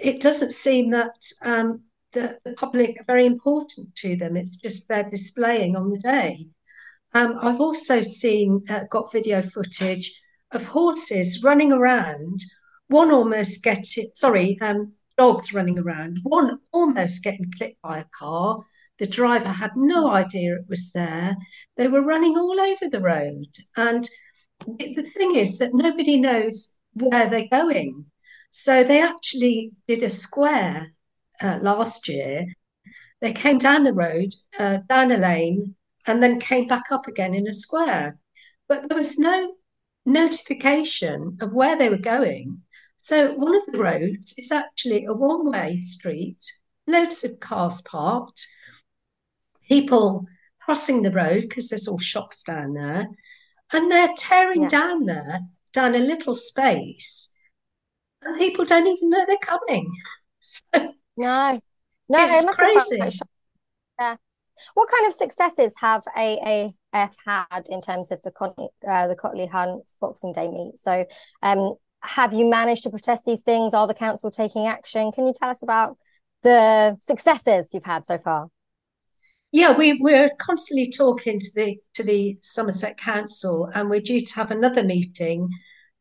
it 0.00 0.22
doesn't 0.22 0.52
seem 0.52 0.90
that 0.90 1.14
um, 1.42 1.82
the, 2.12 2.38
the, 2.44 2.52
public 2.52 2.98
are 3.00 3.04
very 3.04 3.26
important 3.26 3.94
to 3.96 4.16
them. 4.16 4.36
It's 4.38 4.56
just 4.56 4.88
they're 4.88 5.08
displaying 5.08 5.76
on 5.76 5.90
the 5.90 5.98
day. 5.98 6.46
Um, 7.16 7.38
I've 7.40 7.62
also 7.62 8.02
seen, 8.02 8.62
uh, 8.68 8.84
got 8.90 9.10
video 9.10 9.40
footage 9.40 10.12
of 10.52 10.66
horses 10.66 11.42
running 11.42 11.72
around, 11.72 12.40
one 12.88 13.10
almost 13.10 13.64
getting, 13.64 14.10
sorry, 14.14 14.58
um, 14.60 14.92
dogs 15.16 15.54
running 15.54 15.78
around, 15.78 16.18
one 16.24 16.58
almost 16.72 17.24
getting 17.24 17.50
clipped 17.56 17.80
by 17.80 18.00
a 18.00 18.04
car. 18.18 18.62
The 18.98 19.06
driver 19.06 19.48
had 19.48 19.70
no 19.76 20.10
idea 20.10 20.56
it 20.56 20.66
was 20.68 20.92
there. 20.92 21.34
They 21.78 21.88
were 21.88 22.02
running 22.02 22.36
all 22.36 22.60
over 22.60 22.86
the 22.90 23.00
road. 23.00 23.46
And 23.78 24.06
the 24.66 25.10
thing 25.16 25.36
is 25.36 25.56
that 25.56 25.72
nobody 25.72 26.20
knows 26.20 26.74
where 26.92 27.30
they're 27.30 27.48
going. 27.50 28.04
So 28.50 28.84
they 28.84 29.00
actually 29.00 29.70
did 29.88 30.02
a 30.02 30.10
square 30.10 30.92
uh, 31.40 31.60
last 31.62 32.08
year. 32.10 32.44
They 33.22 33.32
came 33.32 33.56
down 33.56 33.84
the 33.84 33.94
road, 33.94 34.34
uh, 34.58 34.80
down 34.86 35.12
a 35.12 35.16
lane, 35.16 35.75
and 36.06 36.22
then 36.22 36.40
came 36.40 36.66
back 36.66 36.90
up 36.90 37.06
again 37.06 37.34
in 37.34 37.46
a 37.48 37.54
square. 37.54 38.18
But 38.68 38.88
there 38.88 38.98
was 38.98 39.18
no 39.18 39.54
notification 40.04 41.38
of 41.40 41.52
where 41.52 41.76
they 41.76 41.88
were 41.88 41.98
going. 41.98 42.62
So 42.98 43.32
one 43.34 43.54
of 43.54 43.66
the 43.66 43.78
roads 43.78 44.34
is 44.38 44.50
actually 44.50 45.04
a 45.04 45.12
one 45.12 45.50
way 45.50 45.80
street, 45.80 46.44
loads 46.86 47.24
of 47.24 47.38
cars 47.40 47.82
parked, 47.82 48.46
people 49.68 50.26
crossing 50.60 51.02
the 51.02 51.12
road 51.12 51.42
because 51.42 51.68
there's 51.68 51.86
all 51.86 51.98
shops 51.98 52.42
down 52.42 52.74
there, 52.74 53.08
and 53.72 53.90
they're 53.90 54.12
tearing 54.16 54.62
yeah. 54.62 54.68
down 54.68 55.04
there, 55.04 55.40
down 55.72 55.94
a 55.94 55.98
little 55.98 56.34
space, 56.34 57.28
and 58.22 58.38
people 58.38 58.64
don't 58.64 58.86
even 58.86 59.10
know 59.10 59.24
they're 59.26 59.36
coming. 59.38 59.92
So 60.38 60.62
no, 61.16 61.58
no, 62.08 62.28
it's 62.30 62.44
it 62.44 62.54
crazy. 62.54 63.18
Yeah. 63.98 64.16
What 64.74 64.88
kind 64.88 65.06
of 65.06 65.12
successes 65.12 65.74
have 65.80 66.02
AAF 66.16 67.14
had 67.24 67.66
in 67.68 67.80
terms 67.80 68.10
of 68.10 68.20
the 68.22 68.30
uh, 68.88 69.08
the 69.08 69.16
Cotley 69.16 69.48
Hunts 69.48 69.96
Boxing 70.00 70.32
Day 70.32 70.48
meet? 70.48 70.78
So, 70.78 71.04
um, 71.42 71.74
have 72.00 72.32
you 72.32 72.46
managed 72.46 72.84
to 72.84 72.90
protest 72.90 73.24
these 73.24 73.42
things? 73.42 73.74
Are 73.74 73.86
the 73.86 73.94
council 73.94 74.30
taking 74.30 74.66
action? 74.66 75.12
Can 75.12 75.26
you 75.26 75.32
tell 75.34 75.50
us 75.50 75.62
about 75.62 75.96
the 76.42 76.96
successes 77.00 77.72
you've 77.74 77.84
had 77.84 78.04
so 78.04 78.18
far? 78.18 78.48
Yeah, 79.52 79.76
we, 79.76 79.94
we're 80.00 80.30
constantly 80.38 80.90
talking 80.90 81.40
to 81.40 81.50
the 81.54 81.76
to 81.94 82.02
the 82.02 82.38
Somerset 82.42 82.98
Council, 82.98 83.70
and 83.74 83.88
we're 83.88 84.00
due 84.00 84.20
to 84.20 84.34
have 84.34 84.50
another 84.50 84.82
meeting 84.82 85.48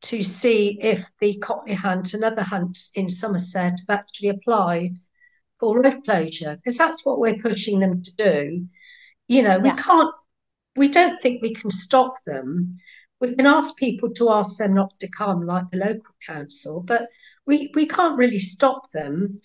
to 0.01 0.23
see 0.23 0.77
if 0.81 1.07
the 1.19 1.39
Cotley 1.41 1.73
Hunt 1.73 2.13
and 2.13 2.23
other 2.23 2.43
hunts 2.43 2.91
in 2.95 3.07
Somerset 3.07 3.79
have 3.87 3.99
actually 3.99 4.29
applied 4.29 4.91
for 5.59 5.81
road 5.81 6.03
closure, 6.03 6.55
because 6.57 6.77
that's 6.77 7.05
what 7.05 7.19
we're 7.19 7.41
pushing 7.41 7.79
them 7.79 8.01
to 8.01 8.15
do. 8.15 8.67
You 9.27 9.41
know, 9.41 9.59
we 9.59 9.69
yeah. 9.69 9.75
can't, 9.75 10.13
we 10.75 10.89
don't 10.89 11.21
think 11.21 11.41
we 11.41 11.53
can 11.53 11.71
stop 11.71 12.15
them. 12.25 12.73
We 13.21 13.35
can 13.35 13.47
ask 13.47 13.77
people 13.77 14.11
to 14.15 14.31
ask 14.31 14.57
them 14.57 14.73
not 14.73 14.91
to 14.99 15.07
come, 15.17 15.45
like 15.45 15.69
the 15.71 15.77
local 15.77 16.15
council, 16.25 16.83
but 16.83 17.07
we, 17.45 17.71
we 17.73 17.87
can't 17.87 18.17
really 18.17 18.39
stop 18.39 18.91
them 18.91 19.41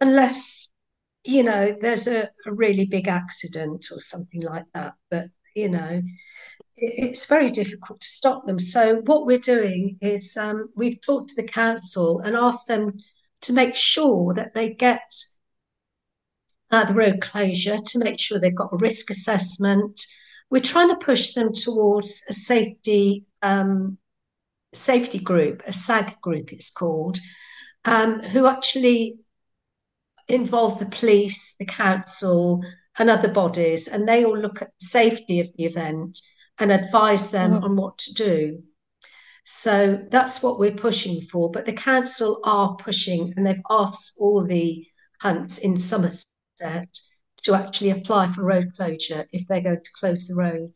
unless 0.00 0.70
you 1.26 1.42
know, 1.42 1.76
there's 1.80 2.06
a, 2.06 2.30
a 2.46 2.52
really 2.52 2.84
big 2.84 3.08
accident 3.08 3.86
or 3.90 4.00
something 4.00 4.42
like 4.42 4.64
that. 4.74 4.94
But, 5.10 5.26
you 5.54 5.68
know, 5.68 6.02
it, 6.76 7.10
it's 7.10 7.26
very 7.26 7.50
difficult 7.50 8.00
to 8.00 8.06
stop 8.06 8.46
them. 8.46 8.58
So, 8.58 9.00
what 9.04 9.26
we're 9.26 9.38
doing 9.38 9.98
is 10.00 10.36
um, 10.36 10.70
we've 10.76 11.00
talked 11.00 11.30
to 11.30 11.42
the 11.42 11.48
council 11.48 12.20
and 12.20 12.36
asked 12.36 12.68
them 12.68 12.92
to 13.42 13.52
make 13.52 13.74
sure 13.74 14.34
that 14.34 14.54
they 14.54 14.72
get 14.72 15.12
the 16.84 16.94
road 16.94 17.20
closure, 17.20 17.78
to 17.78 17.98
make 17.98 18.20
sure 18.20 18.38
they've 18.38 18.54
got 18.54 18.72
a 18.72 18.76
risk 18.76 19.10
assessment. 19.10 20.00
We're 20.50 20.60
trying 20.60 20.90
to 20.90 21.04
push 21.04 21.32
them 21.32 21.52
towards 21.52 22.22
a 22.28 22.32
safety 22.32 23.24
um, 23.42 23.98
safety 24.76 25.18
group, 25.18 25.62
a 25.66 25.72
SAG 25.72 26.20
group, 26.20 26.52
it's 26.52 26.70
called, 26.70 27.18
um, 27.84 28.20
who 28.20 28.46
actually 28.46 29.18
involve 30.28 30.78
the 30.78 30.86
police, 30.86 31.54
the 31.58 31.64
council, 31.64 32.62
and 32.98 33.10
other 33.10 33.28
bodies, 33.28 33.88
and 33.88 34.08
they 34.08 34.24
all 34.24 34.38
look 34.38 34.62
at 34.62 34.70
the 34.80 34.86
safety 34.86 35.40
of 35.40 35.50
the 35.56 35.64
event 35.64 36.18
and 36.58 36.72
advise 36.72 37.30
them 37.30 37.52
mm. 37.52 37.62
on 37.62 37.76
what 37.76 37.98
to 37.98 38.14
do. 38.14 38.62
So 39.44 40.04
that's 40.10 40.42
what 40.42 40.58
we're 40.58 40.72
pushing 40.72 41.20
for. 41.20 41.50
But 41.50 41.66
the 41.66 41.72
council 41.72 42.40
are 42.44 42.76
pushing, 42.76 43.34
and 43.36 43.46
they've 43.46 43.62
asked 43.70 44.12
all 44.18 44.42
the 44.44 44.86
hunts 45.20 45.58
in 45.58 45.78
Somerset 45.78 46.26
to 46.58 47.54
actually 47.54 47.90
apply 47.90 48.32
for 48.32 48.42
road 48.42 48.72
closure 48.76 49.26
if 49.32 49.46
they're 49.46 49.60
going 49.60 49.82
to 49.82 49.90
close 49.98 50.28
the 50.28 50.34
road. 50.34 50.72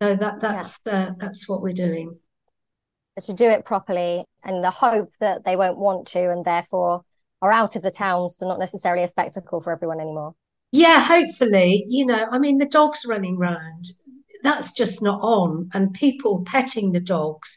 So 0.00 0.16
that 0.16 0.40
that's 0.40 0.80
yeah. 0.86 0.92
uh, 0.92 1.10
that's 1.18 1.48
what 1.48 1.62
we're 1.62 1.72
doing. 1.72 2.18
To 3.22 3.32
do 3.32 3.48
it 3.48 3.64
properly, 3.64 4.24
and 4.44 4.62
the 4.62 4.70
hope 4.70 5.12
that 5.20 5.44
they 5.44 5.56
won't 5.56 5.78
want 5.78 6.06
to, 6.08 6.30
and 6.30 6.44
therefore 6.44 7.02
are 7.42 7.52
out 7.52 7.76
of 7.76 7.82
the 7.82 7.90
towns 7.90 8.38
and 8.40 8.48
not 8.48 8.58
necessarily 8.58 9.04
a 9.04 9.08
spectacle 9.08 9.60
for 9.60 9.72
everyone 9.72 10.00
anymore. 10.00 10.34
Yeah, 10.72 11.00
hopefully. 11.00 11.84
You 11.88 12.06
know, 12.06 12.26
I 12.30 12.38
mean, 12.38 12.58
the 12.58 12.66
dogs 12.66 13.06
running 13.08 13.38
round, 13.38 13.86
that's 14.42 14.72
just 14.72 15.02
not 15.02 15.20
on. 15.22 15.70
And 15.72 15.94
people 15.94 16.44
petting 16.44 16.92
the 16.92 17.00
dogs, 17.00 17.56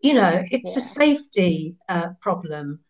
you 0.00 0.14
know, 0.14 0.42
it's 0.50 0.72
yeah. 0.72 0.78
a 0.78 0.80
safety 0.80 1.76
uh, 1.88 2.10
problem. 2.20 2.80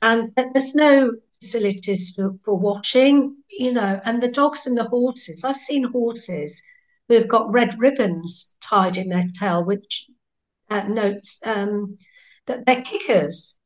And 0.00 0.32
there's 0.36 0.74
no 0.74 1.12
facilities 1.42 2.14
for, 2.14 2.34
for 2.44 2.54
watching, 2.54 3.36
you 3.50 3.72
know, 3.72 4.00
and 4.04 4.22
the 4.22 4.28
dogs 4.28 4.66
and 4.66 4.78
the 4.78 4.84
horses. 4.84 5.44
I've 5.44 5.56
seen 5.56 5.84
horses 5.84 6.62
who 7.08 7.14
have 7.14 7.28
got 7.28 7.52
red 7.52 7.78
ribbons 7.78 8.56
tied 8.60 8.96
in 8.96 9.08
their 9.08 9.24
tail, 9.38 9.64
which 9.64 10.06
uh, 10.70 10.84
notes 10.84 11.40
um, 11.44 11.98
that 12.46 12.64
they're 12.64 12.82
kickers 12.82 13.58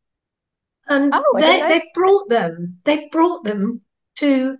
and 0.88 1.12
oh, 1.14 1.38
they, 1.40 1.60
they've 1.62 1.92
brought 1.94 2.28
them. 2.28 2.78
They've 2.84 3.10
brought 3.10 3.44
them 3.44 3.80
to 4.16 4.56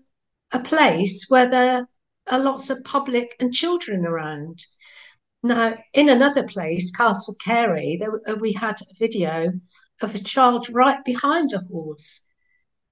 a 0.53 0.61
place 0.61 1.27
where 1.29 1.49
there 1.49 1.89
are 2.29 2.39
lots 2.39 2.71
of 2.71 2.83
public 2.85 3.37
and 3.39 3.53
children 3.53 4.05
around. 4.05 4.65
Now, 5.43 5.77
in 5.93 6.09
another 6.09 6.43
place, 6.43 6.91
Castle 6.91 7.37
Cary, 7.45 7.97
there, 7.99 8.21
uh, 8.29 8.35
we 8.35 8.53
had 8.53 8.81
a 8.81 8.95
video 8.99 9.53
of 10.03 10.15
a 10.15 10.19
child 10.19 10.69
right 10.71 11.05
behind 11.05 11.53
a 11.53 11.61
horse, 11.71 12.26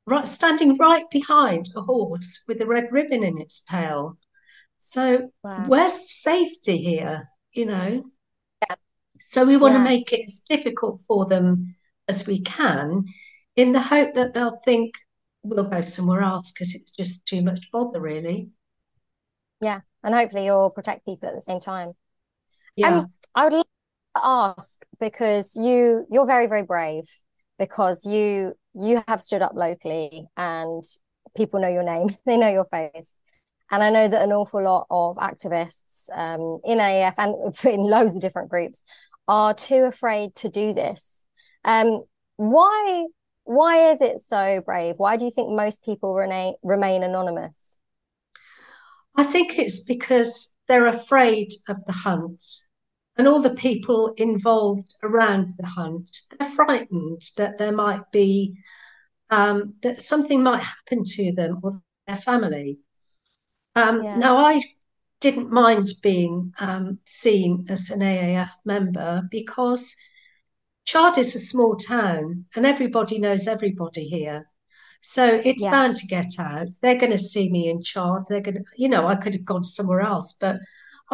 right 0.07 0.29
standing 0.29 0.77
right 0.77 1.09
behind 1.11 1.71
a 1.77 1.81
horse 1.81 2.45
with 2.47 2.61
a 2.61 2.67
red 2.67 2.89
ribbon 2.91 3.23
in 3.23 3.41
its 3.41 3.63
tail. 3.63 4.19
So, 4.79 5.31
wow. 5.43 5.65
where's 5.67 6.13
safety 6.13 6.79
here? 6.79 7.29
You 7.53 7.67
know. 7.67 8.05
Yeah. 8.69 8.77
So 9.21 9.45
we 9.45 9.57
want 9.57 9.75
yeah. 9.75 9.79
to 9.79 9.85
make 9.85 10.13
it 10.13 10.25
as 10.25 10.41
difficult 10.41 11.01
for 11.07 11.27
them 11.27 11.75
as 12.09 12.27
we 12.27 12.41
can 12.41 13.05
in 13.57 13.73
the 13.73 13.81
hope 13.81 14.15
that 14.15 14.35
they'll 14.35 14.59
think 14.65 14.95
we'll 15.43 15.69
go 15.69 15.83
somewhere 15.83 16.23
else 16.23 16.51
because 16.51 16.75
it's 16.75 16.93
just 16.93 17.25
too 17.27 17.43
much 17.43 17.61
bother, 17.73 18.01
really. 18.01 18.49
Yeah, 19.61 19.81
and 20.03 20.15
hopefully 20.15 20.47
you'll 20.47 20.71
protect 20.71 21.05
people 21.05 21.29
at 21.29 21.35
the 21.35 21.41
same 21.41 21.61
time. 21.61 21.93
Yeah, 22.77 22.99
um, 22.99 23.07
I 23.35 23.45
would 23.45 23.53
like 23.53 23.67
to 24.17 24.21
ask 24.25 24.85
because 25.01 25.57
you 25.57 26.07
you're 26.11 26.27
very 26.27 26.47
very 26.47 26.63
brave 26.63 27.05
because 27.59 28.05
you 28.05 28.55
you 28.75 29.03
have 29.09 29.21
stood 29.21 29.43
up 29.43 29.53
locally 29.55 30.27
and 30.37 30.83
people 31.37 31.61
know 31.61 31.69
your 31.69 31.83
name, 31.83 32.09
they 32.27 32.37
know 32.37 32.51
your 32.51 32.67
face. 32.67 33.17
And 33.71 33.83
I 33.83 33.91
know 33.91 34.07
that 34.07 34.23
an 34.23 34.33
awful 34.33 34.63
lot 34.63 34.87
of 34.91 35.17
activists 35.17 36.09
um, 36.15 36.61
in 36.65 36.79
AAF 36.79 37.15
and 37.19 37.57
in 37.73 37.81
loads 37.81 38.15
of 38.15 38.21
different 38.21 38.51
groups 38.51 38.85
are 39.27 39.55
too 39.55 39.85
afraid 39.85 40.35
to 40.37 40.49
do 40.49 40.75
this. 40.75 41.27
Um, 41.65 42.05
why 42.37 43.07
why 43.45 43.91
is 43.91 44.01
it 44.01 44.21
so 44.21 44.63
brave? 44.65 44.95
Why 44.97 45.17
do 45.17 45.25
you 45.25 45.31
think 45.31 45.51
most 45.51 45.85
people 45.85 46.15
remain 46.15 46.55
remain 46.63 47.03
anonymous? 47.03 47.79
I 49.17 49.25
think 49.25 49.59
it's 49.59 49.85
because 49.85 50.53
they're 50.67 50.87
afraid 50.87 51.53
of 51.69 51.85
the 51.85 51.93
hunt 51.93 52.43
and 53.17 53.29
all 53.29 53.41
the 53.41 53.55
people 53.55 54.15
involved 54.17 54.95
around 55.03 55.51
the 55.59 55.67
hunt. 55.67 56.11
They're 56.39 56.51
frightened 56.51 57.23
that 57.37 57.59
there 57.59 57.73
might 57.73 58.11
be 58.13 58.57
um, 59.31 59.75
that 59.83 60.03
something 60.03 60.43
might 60.43 60.63
happen 60.63 61.05
to 61.05 61.33
them 61.33 61.61
or 61.63 61.81
their 62.07 62.17
family. 62.17 62.79
Um, 63.75 64.03
yeah. 64.03 64.19
Now, 64.19 64.37
I 64.37 64.63
didn't 65.21 65.51
mind 65.51 65.89
being 66.03 66.53
um, 66.61 66.99
seen 67.05 67.67
as 67.69 67.91
an 67.91 68.01
AAF 68.01 68.51
member 68.65 69.23
because 69.31 69.97
Chard 70.85 71.19
is 71.19 71.35
a 71.35 71.39
small 71.39 71.77
town 71.77 72.45
and 72.55 72.67
everybody 72.67 73.19
knows 73.19 73.47
everybody 73.47 74.05
here. 74.05 74.49
So 75.01 75.41
it's 75.45 75.63
Yeah. 75.63 75.71
bound 75.71 75.97
to 75.97 76.07
get 76.07 76.39
out. 76.39 76.69
They're 76.81 76.99
going 76.99 77.13
to 77.13 77.19
see 77.19 77.51
me 77.51 77.69
in 77.69 77.83
Chard. 77.83 78.25
They're 78.29 78.41
going 78.41 78.57
to, 78.57 78.65
you 78.77 78.89
know, 78.89 79.07
I 79.07 79.17
could 79.17 79.35
have 79.35 79.45
gone 79.45 79.65
somewhere 79.65 80.01
else, 80.01 80.35
but 80.39 80.57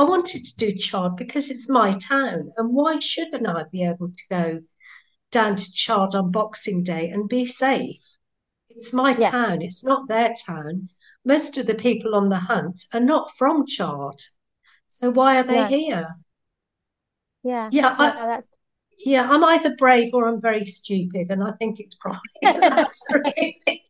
I 0.00 0.04
wanted 0.04 0.44
to 0.46 0.56
do 0.56 0.74
Chard 0.74 1.16
because 1.16 1.50
it's 1.50 1.68
my 1.68 1.92
town. 1.92 2.52
And 2.56 2.74
why 2.74 2.98
shouldn't 3.00 3.46
I 3.46 3.64
be 3.70 3.84
able 3.84 4.08
to 4.08 4.22
go 4.30 4.62
down 5.30 5.56
to 5.56 5.72
Chard 5.72 6.14
on 6.14 6.32
Boxing 6.32 6.82
Day 6.84 7.10
and 7.10 7.28
be 7.28 7.46
safe? 7.46 8.02
It's 8.70 8.92
my 8.92 9.14
Yes. 9.16 9.30
town, 9.30 9.62
it's 9.62 9.84
not 9.84 10.08
their 10.08 10.34
town. 10.34 10.90
Most 11.24 11.58
of 11.58 11.66
the 11.66 11.74
people 11.74 12.14
on 12.14 12.30
the 12.30 12.38
hunt 12.38 12.84
are 12.94 13.00
not 13.00 13.32
from 13.36 13.66
Chard. 13.66 14.22
So 14.88 15.10
why 15.10 15.38
are 15.38 15.44
they 15.44 15.64
here? 15.66 16.06
Yeah. 17.42 17.72
Yeah, 17.72 17.94
Yeah, 17.96 17.96
I, 17.98 18.14
that's 18.26 18.50
yeah, 18.98 19.30
I'm 19.30 19.44
either 19.44 19.76
brave 19.76 20.14
or 20.14 20.28
I'm 20.28 20.40
very 20.40 20.64
stupid, 20.66 21.28
and 21.30 21.42
I 21.44 21.52
think 21.52 21.80
it's 21.80 21.96
probably 21.96 22.20
that's 22.42 23.04
really. 23.10 23.84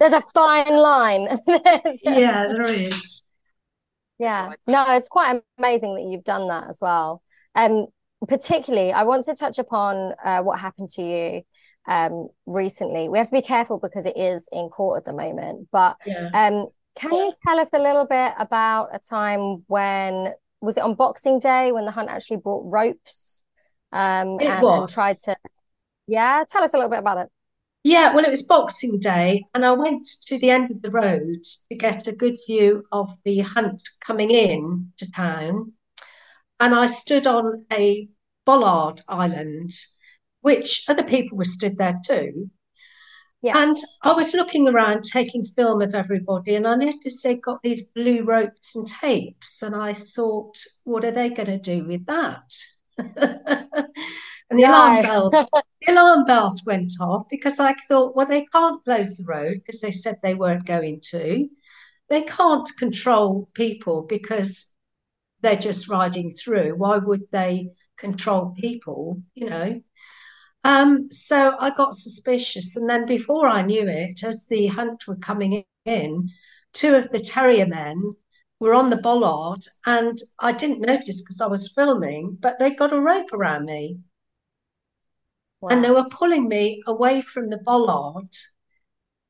there's 0.00 0.12
a 0.12 0.20
fine 0.34 0.76
line. 0.76 1.28
Yeah, 2.02 2.46
there 2.48 2.70
is. 2.70 3.24
Yeah. 4.18 4.52
No, 4.66 4.84
it's 4.94 5.08
quite 5.08 5.42
amazing 5.58 5.94
that 5.96 6.02
you've 6.02 6.24
done 6.24 6.48
that 6.48 6.68
as 6.68 6.78
well. 6.80 7.22
Um, 7.54 7.86
particularly, 8.28 8.92
I 8.92 9.02
want 9.04 9.24
to 9.24 9.34
touch 9.34 9.58
upon 9.58 10.14
uh, 10.24 10.42
what 10.42 10.58
happened 10.60 10.90
to 10.90 11.02
you 11.02 11.42
um 11.86 12.28
recently. 12.46 13.10
We 13.10 13.18
have 13.18 13.26
to 13.28 13.32
be 13.34 13.42
careful 13.42 13.78
because 13.78 14.06
it 14.06 14.16
is 14.16 14.48
in 14.52 14.68
court 14.70 14.98
at 14.98 15.04
the 15.04 15.12
moment. 15.12 15.68
But 15.70 15.96
Yeah. 16.06 16.30
um, 16.32 16.68
can 16.96 17.12
you 17.12 17.32
tell 17.46 17.58
us 17.60 17.70
a 17.74 17.78
little 17.78 18.06
bit 18.06 18.32
about 18.38 18.88
a 18.94 18.98
time 18.98 19.64
when 19.66 20.32
was 20.60 20.78
it 20.78 20.82
on 20.84 20.94
Boxing 20.94 21.40
Day 21.40 21.72
when 21.72 21.84
the 21.84 21.90
hunt 21.90 22.08
actually 22.08 22.38
brought 22.38 22.64
ropes 22.70 23.44
um 23.92 24.40
It 24.40 24.46
and, 24.46 24.70
and 24.70 24.88
was. 24.88 24.94
tried 24.94 25.18
to 25.24 25.36
yeah, 26.06 26.44
tell 26.48 26.62
us 26.62 26.74
a 26.74 26.76
little 26.76 26.90
bit 26.90 26.98
about 27.00 27.18
it. 27.18 27.28
Yeah, 27.86 28.14
well, 28.14 28.24
it 28.24 28.30
was 28.30 28.42
Boxing 28.42 28.98
Day, 28.98 29.44
and 29.52 29.64
I 29.64 29.72
went 29.72 30.06
to 30.26 30.38
the 30.38 30.48
end 30.48 30.70
of 30.70 30.80
the 30.80 30.90
road 30.90 31.44
to 31.70 31.76
get 31.76 32.08
a 32.08 32.16
good 32.16 32.38
view 32.46 32.84
of 32.90 33.12
the 33.24 33.40
hunt 33.40 33.82
coming 34.00 34.30
in 34.30 34.90
to 34.96 35.12
town. 35.12 35.74
And 36.58 36.74
I 36.74 36.86
stood 36.86 37.26
on 37.26 37.66
a 37.70 38.08
bollard 38.46 39.02
island, 39.06 39.72
which 40.40 40.84
other 40.88 41.02
people 41.02 41.36
were 41.36 41.44
stood 41.44 41.76
there 41.76 42.00
too. 42.06 42.50
Yeah. 43.42 43.58
And 43.58 43.76
I 44.02 44.12
was 44.12 44.32
looking 44.32 44.66
around, 44.66 45.04
taking 45.04 45.44
film 45.44 45.82
of 45.82 45.94
everybody, 45.94 46.54
and 46.54 46.66
I 46.66 46.76
noticed 46.76 47.22
they'd 47.22 47.42
got 47.42 47.62
these 47.62 47.88
blue 47.88 48.24
ropes 48.24 48.74
and 48.74 48.88
tapes. 48.88 49.62
And 49.62 49.74
I 49.74 49.92
thought, 49.92 50.56
what 50.84 51.04
are 51.04 51.10
they 51.10 51.28
going 51.28 51.48
to 51.48 51.58
do 51.58 51.84
with 51.84 52.06
that? 52.06 52.50
And 54.50 54.58
the 54.58 54.64
alarm 54.64 55.02
bells, 55.02 55.32
the 55.80 55.92
alarm 55.92 56.24
bells 56.24 56.62
went 56.66 56.92
off 57.00 57.26
because 57.30 57.58
I 57.58 57.74
thought, 57.88 58.14
well, 58.14 58.26
they 58.26 58.46
can't 58.46 58.84
close 58.84 59.16
the 59.16 59.24
road 59.26 59.62
because 59.64 59.80
they 59.80 59.92
said 59.92 60.16
they 60.22 60.34
weren't 60.34 60.66
going 60.66 61.00
to. 61.10 61.48
They 62.08 62.22
can't 62.22 62.68
control 62.78 63.48
people 63.54 64.02
because 64.08 64.70
they're 65.40 65.56
just 65.56 65.88
riding 65.88 66.30
through. 66.30 66.76
Why 66.76 66.98
would 66.98 67.30
they 67.30 67.70
control 67.96 68.54
people? 68.58 69.22
You 69.34 69.50
know. 69.50 69.82
Um, 70.62 71.10
so 71.10 71.56
I 71.58 71.70
got 71.70 71.94
suspicious, 71.94 72.76
and 72.76 72.88
then 72.88 73.04
before 73.06 73.48
I 73.48 73.62
knew 73.62 73.86
it, 73.86 74.22
as 74.24 74.46
the 74.46 74.66
hunt 74.68 75.06
were 75.06 75.16
coming 75.16 75.64
in, 75.84 76.30
two 76.72 76.94
of 76.94 77.10
the 77.10 77.20
terrier 77.20 77.66
men 77.66 78.14
were 78.60 78.72
on 78.72 78.88
the 78.88 78.96
bollard, 78.96 79.60
and 79.84 80.16
I 80.38 80.52
didn't 80.52 80.80
notice 80.80 81.22
because 81.22 81.40
I 81.40 81.46
was 81.46 81.72
filming, 81.72 82.38
but 82.40 82.58
they 82.58 82.70
got 82.70 82.94
a 82.94 83.00
rope 83.00 83.32
around 83.32 83.66
me 83.66 83.98
and 85.70 85.84
they 85.84 85.90
were 85.90 86.08
pulling 86.08 86.48
me 86.48 86.82
away 86.86 87.20
from 87.20 87.48
the 87.48 87.58
bollard 87.58 88.28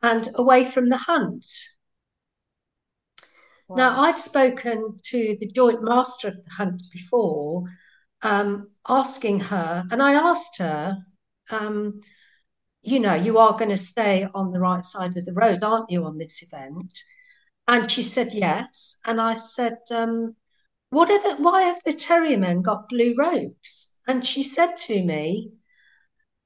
and 0.02 0.28
away 0.34 0.64
from 0.64 0.88
the 0.88 0.96
hunt. 0.96 1.46
Now, 3.70 4.02
I'd 4.02 4.18
spoken 4.18 5.00
to 5.04 5.36
the 5.40 5.48
joint 5.48 5.82
master 5.82 6.28
of 6.28 6.44
the 6.44 6.50
hunt 6.50 6.82
before, 6.92 7.64
um, 8.22 8.68
asking 8.86 9.40
her, 9.40 9.84
and 9.90 10.02
I 10.02 10.12
asked 10.12 10.58
her, 10.58 10.98
um, 11.50 12.00
you 12.82 13.00
know, 13.00 13.14
you 13.14 13.38
are 13.38 13.56
going 13.56 13.70
to 13.70 13.76
stay 13.78 14.28
on 14.34 14.52
the 14.52 14.60
right 14.60 14.84
side 14.84 15.16
of 15.16 15.24
the 15.24 15.32
road, 15.32 15.64
aren't 15.64 15.90
you, 15.90 16.04
on 16.04 16.18
this 16.18 16.42
event? 16.42 16.98
And 17.66 17.90
she 17.90 18.02
said 18.02 18.34
yes. 18.34 18.98
And 19.06 19.18
I 19.20 19.36
said, 19.36 19.78
um, 19.90 20.36
what 20.90 21.10
are 21.10 21.22
the, 21.22 21.42
why 21.42 21.62
have 21.62 21.80
the 21.84 21.94
terrier 21.94 22.36
men 22.36 22.60
got 22.60 22.90
blue 22.90 23.14
ropes? 23.16 23.98
And 24.06 24.24
she 24.24 24.42
said 24.42 24.76
to 24.76 25.02
me, 25.02 25.50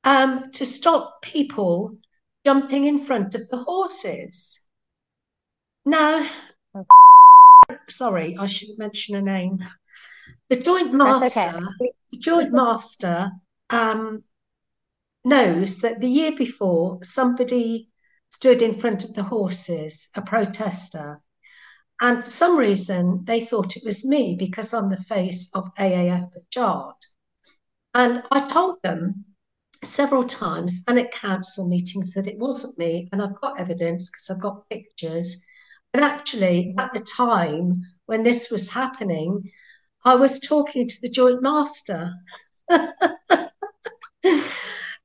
um, 0.09 0.51
to 0.53 0.65
stop 0.65 1.21
people 1.21 1.99
jumping 2.47 2.85
in 2.85 2.99
front 2.99 3.35
of 3.35 3.47
the 3.51 3.59
horses. 3.59 4.63
Now, 5.85 6.27
sorry, 7.91 8.35
I 8.39 8.47
shouldn't 8.47 8.79
mention 8.79 9.17
a 9.17 9.21
name. 9.21 9.59
The 10.49 10.57
joint 10.57 10.97
That's 10.97 11.37
okay. 11.37 11.53
master, 11.53 11.69
the 12.11 12.19
joint 12.19 12.53
master 12.53 13.33
um, 13.69 14.25
knows 15.27 15.81
that 15.81 16.01
the 16.01 16.09
year 16.09 16.33
before 16.35 17.01
somebody 17.03 17.91
stood 18.31 18.63
in 18.63 18.73
front 18.73 19.05
of 19.05 19.13
the 19.13 19.25
horses, 19.25 20.09
a 20.15 20.23
protester, 20.23 21.21
and 22.01 22.25
for 22.25 22.31
some 22.31 22.57
reason 22.57 23.25
they 23.27 23.43
thought 23.43 23.77
it 23.77 23.85
was 23.85 24.07
me 24.07 24.37
because 24.39 24.73
I'm 24.73 24.89
the 24.89 24.97
face 24.97 25.51
of 25.55 25.75
AAF 25.75 26.33
Chard. 26.51 26.95
And 27.95 28.23
I 28.31 28.47
told 28.47 28.79
them 28.83 29.27
several 29.85 30.25
times 30.25 30.85
and 30.89 30.99
at 30.99 31.13
council 31.13 31.69
meetings 31.69 32.15
that 32.15 32.27
it 32.27 32.39
wasn't 32.39 32.79
me, 32.79 33.09
and 33.13 33.23
I've 33.23 33.41
got 33.41 33.59
evidence 33.61 34.11
because 34.11 34.31
I've 34.31 34.43
got 34.43 34.69
pictures. 34.69 35.45
But 35.93 36.03
actually, 36.03 36.75
at 36.79 36.93
the 36.93 37.01
time 37.01 37.83
when 38.07 38.23
this 38.23 38.51
was 38.51 38.71
happening, 38.71 39.51
I 40.05 40.15
was 40.17 40.41
talking 40.41 40.89
to 40.89 40.97
the 41.03 41.09
joint 41.11 41.43
master. 41.43 42.13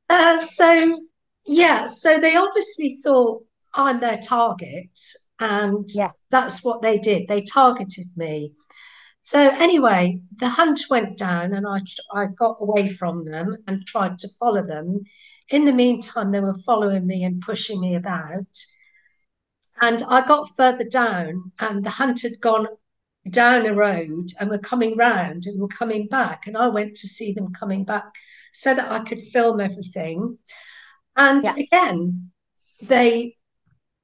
uh, 0.09 0.39
so, 0.39 0.99
yeah, 1.45 1.85
so 1.85 2.19
they 2.19 2.35
obviously 2.35 2.97
thought 3.03 3.43
I'm 3.75 3.99
their 3.99 4.17
target, 4.19 4.99
and 5.39 5.89
Yes. 5.93 6.19
that's 6.29 6.63
what 6.63 6.81
they 6.81 6.97
did. 6.97 7.27
They 7.27 7.41
targeted 7.41 8.07
me. 8.15 8.53
So 9.23 9.39
anyway, 9.39 10.19
the 10.33 10.49
hunt 10.49 10.81
went 10.89 11.17
down, 11.17 11.53
and 11.53 11.65
I 11.65 11.79
I 12.13 12.27
got 12.27 12.57
away 12.59 12.89
from 12.89 13.25
them 13.25 13.57
and 13.67 13.85
tried 13.87 14.19
to 14.19 14.29
follow 14.39 14.61
them. 14.61 15.05
In 15.49 15.65
the 15.65 15.73
meantime, 15.73 16.31
they 16.31 16.41
were 16.41 16.57
following 16.57 17.07
me 17.07 17.23
and 17.23 17.41
pushing 17.41 17.79
me 17.79 17.95
about. 17.95 18.45
And 19.81 20.03
I 20.03 20.25
got 20.25 20.55
further 20.55 20.83
down, 20.83 21.53
and 21.59 21.83
the 21.83 21.89
hunt 21.89 22.21
had 22.21 22.33
gone 22.41 22.67
down 23.29 23.65
a 23.65 23.73
road 23.73 24.29
and 24.39 24.49
were 24.49 24.57
coming 24.57 24.97
round 24.97 25.45
and 25.45 25.59
were 25.61 25.69
coming 25.69 26.07
back. 26.07 26.45
And 26.45 26.57
I 26.57 26.67
went 26.67 26.95
to 26.97 27.07
see 27.07 27.31
them 27.31 27.53
coming 27.53 27.85
back 27.85 28.05
so 28.53 28.75
that 28.75 28.91
I 28.91 28.99
could 29.05 29.29
film 29.31 29.61
everything. 29.61 30.37
And 31.15 31.45
Yeah. 31.45 31.55
again, 31.55 32.31
they 32.81 33.37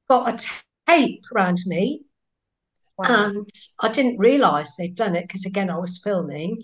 got 0.07 0.33
a 0.33 0.53
tape 0.87 1.23
around 1.35 1.59
me, 1.65 2.05
Wow. 2.99 3.27
and 3.27 3.49
I 3.79 3.87
didn't 3.87 4.17
realize 4.17 4.75
they'd 4.75 4.95
done 4.95 5.15
it 5.15 5.27
because, 5.27 5.45
again, 5.45 5.69
I 5.69 5.77
was 5.77 6.01
filming. 6.03 6.61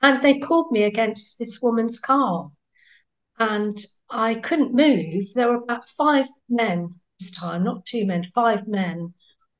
And 0.00 0.22
they 0.22 0.38
pulled 0.38 0.72
me 0.72 0.84
against 0.84 1.38
this 1.38 1.60
woman's 1.60 2.00
car, 2.00 2.50
and 3.38 3.78
I 4.10 4.36
couldn't 4.36 4.74
move. 4.74 5.26
There 5.34 5.48
were 5.48 5.62
about 5.62 5.88
five 5.88 6.26
men 6.48 6.94
this 7.18 7.30
time, 7.30 7.64
not 7.64 7.84
two 7.84 8.06
men, 8.06 8.30
five 8.34 8.66
men, 8.66 9.12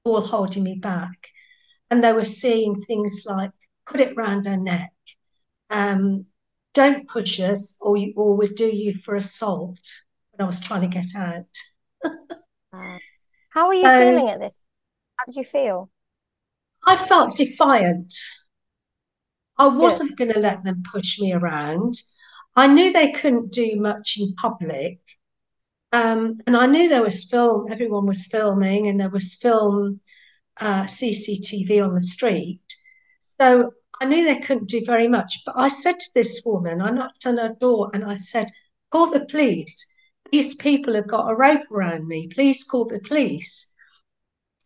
all 0.05 0.23
holding 0.23 0.65
me 0.65 0.77
back. 0.77 1.29
And 1.91 2.03
they 2.03 2.13
were 2.13 2.25
saying 2.25 2.81
things 2.83 3.25
like, 3.27 3.53
put 3.87 4.01
it 4.01 4.17
round 4.17 4.47
her 4.47 4.57
neck, 4.57 4.93
um, 5.69 6.27
don't 6.73 7.09
push 7.09 7.41
us, 7.41 7.77
or, 7.81 7.99
you, 7.99 8.15
or 8.17 8.37
we'll 8.37 8.49
do 8.49 8.67
you 8.67 8.95
for 8.95 9.17
assault. 9.17 9.93
And 10.33 10.43
I 10.43 10.47
was 10.47 10.61
trying 10.61 10.81
to 10.81 10.89
get 10.89 11.15
out. 11.15 11.45
How 13.51 13.69
are 13.69 13.75
you 13.75 13.89
So 13.91 13.99
feeling 13.99 14.31
at 14.31 14.41
this? 14.41 14.65
How 15.25 15.33
did 15.33 15.37
you 15.39 15.45
feel? 15.45 15.91
I 16.87 16.97
felt 16.97 17.37
defiant. 17.37 18.13
I 19.57 19.69
wasn't 19.69 20.19
going 20.19 20.33
to 20.35 20.39
let 20.39 20.65
them 20.65 20.83
push 20.93 21.19
me 21.19 21.33
around. 21.33 21.95
I 22.55 22.67
knew 22.67 22.93
they 22.93 23.11
couldn't 23.13 23.51
do 23.51 23.77
much 23.81 24.19
in 24.19 24.35
public. 24.35 24.99
Um, 25.93 26.41
and 26.47 26.55
I 26.55 26.67
knew 26.67 26.91
there 26.91 27.03
was 27.03 27.25
film, 27.25 27.73
everyone 27.73 28.05
was 28.05 28.27
filming, 28.27 28.87
and 28.87 29.01
there 29.01 29.09
was 29.09 29.35
film 29.35 30.01
uh, 30.61 30.83
CCTV 30.85 31.83
on 31.83 31.95
the 31.95 32.03
street. 32.03 32.61
So 33.41 33.73
I 33.99 34.05
knew 34.05 34.25
they 34.25 34.41
couldn't 34.41 34.69
do 34.69 34.85
very 34.85 35.09
much. 35.09 35.41
But 35.47 35.55
I 35.57 35.69
said 35.69 35.99
to 36.01 36.11
this 36.15 36.43
woman, 36.45 36.83
I 36.83 36.91
knocked 36.91 37.27
on 37.27 37.39
her 37.39 37.57
door 37.59 37.91
and 37.95 38.05
I 38.05 38.19
said, 38.19 38.49
Call 38.91 39.11
the 39.11 39.25
police. 39.25 39.87
These 40.31 40.57
people 40.57 40.95
have 40.95 41.09
got 41.09 41.31
a 41.31 41.35
rope 41.35 41.71
around 41.71 42.09
me. 42.09 42.29
Please 42.29 42.63
call 42.63 42.85
the 42.85 42.99
police. 43.01 43.74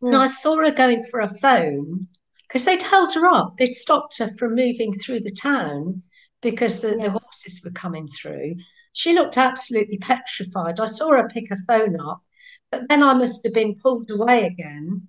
And 0.06 0.16
I 0.22 0.26
Mm. 0.26 0.28
saw 0.28 0.56
her 0.56 0.70
going 0.70 1.04
for 1.04 1.20
a 1.20 1.28
phone 1.28 2.08
because 2.46 2.64
they'd 2.64 2.82
held 2.82 3.12
her 3.14 3.26
up. 3.26 3.56
They'd 3.56 3.74
stopped 3.74 4.18
her 4.18 4.30
from 4.38 4.54
moving 4.54 4.92
through 4.92 5.20
the 5.20 5.34
town 5.34 6.02
because 6.40 6.80
the, 6.80 6.96
the 6.96 7.11
horses 7.11 7.61
were 7.64 7.70
coming 7.72 8.08
through. 8.08 8.56
She 8.92 9.12
looked 9.12 9.38
absolutely 9.38 9.98
petrified. 9.98 10.80
I 10.80 10.87
saw 10.87 11.11
her 11.11 11.28
pick 11.28 11.48
her 11.50 11.58
phone 11.66 12.00
up 12.00 12.22
but 12.70 12.88
then 12.88 13.02
I 13.02 13.14
must 13.14 13.44
have 13.44 13.54
been 13.54 13.76
pulled 13.76 14.11
away 14.11 14.44
again 14.46 15.08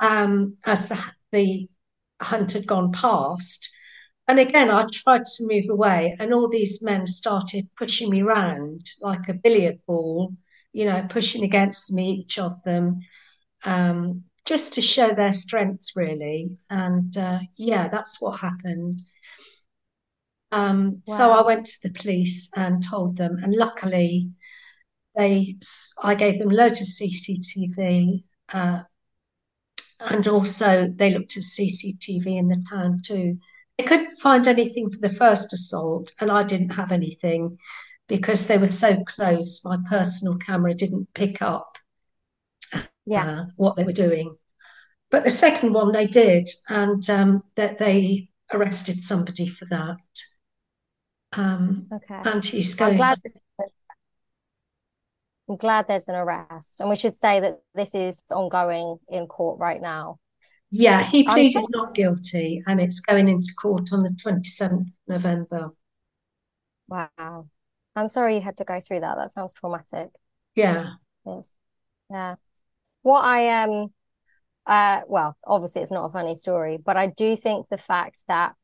um, 0.00 0.56
as 0.64 0.88
the, 0.88 1.04
the 1.32 1.68
hunt 2.20 2.52
had 2.52 2.66
gone 2.66 2.92
past. 2.92 3.70
And 4.28 4.40
again, 4.40 4.70
I 4.70 4.86
tried 4.92 5.24
to 5.24 5.46
move 5.46 5.66
away, 5.70 6.16
and 6.18 6.34
all 6.34 6.48
these 6.48 6.82
men 6.82 7.06
started 7.06 7.68
pushing 7.78 8.10
me 8.10 8.22
round 8.22 8.86
like 9.00 9.28
a 9.28 9.34
billiard 9.34 9.80
ball, 9.86 10.34
you 10.72 10.84
know, 10.84 11.06
pushing 11.08 11.44
against 11.44 11.92
me, 11.92 12.12
each 12.12 12.38
of 12.38 12.62
them, 12.64 13.00
um, 13.66 14.22
just 14.46 14.72
to 14.74 14.80
show 14.80 15.12
their 15.12 15.32
strength, 15.32 15.84
really. 15.94 16.56
And 16.70 17.14
uh, 17.16 17.40
yeah, 17.56 17.88
that's 17.88 18.20
what 18.20 18.40
happened. 18.40 19.00
Um, 20.52 21.02
wow. 21.06 21.16
So 21.16 21.32
I 21.32 21.44
went 21.44 21.66
to 21.66 21.88
the 21.88 21.90
police 21.90 22.50
and 22.56 22.82
told 22.82 23.16
them, 23.16 23.38
and 23.42 23.54
luckily, 23.54 24.30
they 25.16 25.56
I 26.02 26.14
gave 26.14 26.38
them 26.38 26.48
loads 26.48 26.80
of 26.80 26.86
CCTV, 26.86 28.22
uh, 28.52 28.82
and 30.00 30.28
also 30.28 30.88
they 30.94 31.12
looked 31.12 31.36
at 31.36 31.42
CCTV 31.42 32.26
in 32.38 32.48
the 32.48 32.62
town 32.70 33.00
too. 33.04 33.38
They 33.76 33.84
couldn't 33.84 34.18
find 34.20 34.46
anything 34.46 34.90
for 34.90 34.98
the 34.98 35.14
first 35.14 35.52
assault, 35.52 36.12
and 36.20 36.30
I 36.30 36.44
didn't 36.44 36.70
have 36.70 36.92
anything 36.92 37.58
because 38.08 38.46
they 38.46 38.58
were 38.58 38.70
so 38.70 39.02
close. 39.04 39.64
My 39.64 39.78
personal 39.90 40.38
camera 40.38 40.72
didn't 40.72 41.12
pick 41.12 41.42
up 41.42 41.78
yes. 43.06 43.38
uh, 43.38 43.44
what 43.56 43.76
they 43.76 43.84
were 43.84 43.92
doing. 43.92 44.36
But 45.10 45.24
the 45.24 45.30
second 45.30 45.72
one 45.72 45.92
they 45.92 46.06
did, 46.06 46.48
and 46.68 47.08
um, 47.08 47.42
that 47.54 47.78
they 47.78 48.28
arrested 48.52 49.02
somebody 49.04 49.48
for 49.48 49.66
that. 49.66 49.98
Um, 51.32 51.86
okay. 51.92 52.20
And 52.24 52.44
he's 52.44 52.74
going. 52.74 52.92
I'm 52.92 52.96
glad, 52.96 53.18
I'm 55.48 55.56
glad 55.56 55.88
there's 55.88 56.08
an 56.08 56.16
arrest, 56.16 56.80
and 56.80 56.90
we 56.90 56.96
should 56.96 57.14
say 57.14 57.40
that 57.40 57.58
this 57.74 57.94
is 57.94 58.24
ongoing 58.30 58.98
in 59.08 59.26
court 59.26 59.60
right 59.60 59.80
now. 59.80 60.18
Yeah, 60.70 61.02
he 61.02 61.22
pleaded 61.22 61.60
so- 61.62 61.66
not 61.70 61.94
guilty, 61.94 62.62
and 62.66 62.80
it's 62.80 63.00
going 63.00 63.28
into 63.28 63.52
court 63.60 63.92
on 63.92 64.02
the 64.02 64.10
27th 64.10 64.90
November. 65.06 65.70
Wow. 66.88 67.48
I'm 67.94 68.08
sorry 68.08 68.34
you 68.36 68.40
had 68.40 68.58
to 68.58 68.64
go 68.64 68.78
through 68.80 69.00
that. 69.00 69.16
That 69.16 69.30
sounds 69.30 69.52
traumatic. 69.52 70.10
Yeah. 70.54 70.90
Yes. 71.24 71.54
Yeah. 72.10 72.36
What 73.06 73.24
I 73.24 73.62
um 73.62 73.92
uh 74.66 75.02
well, 75.06 75.36
obviously 75.46 75.80
it's 75.82 75.92
not 75.92 76.06
a 76.06 76.12
funny 76.12 76.34
story, 76.34 76.76
but 76.76 76.96
I 76.96 77.06
do 77.06 77.36
think 77.36 77.68
the 77.68 77.78
fact 77.78 78.24
that 78.26 78.54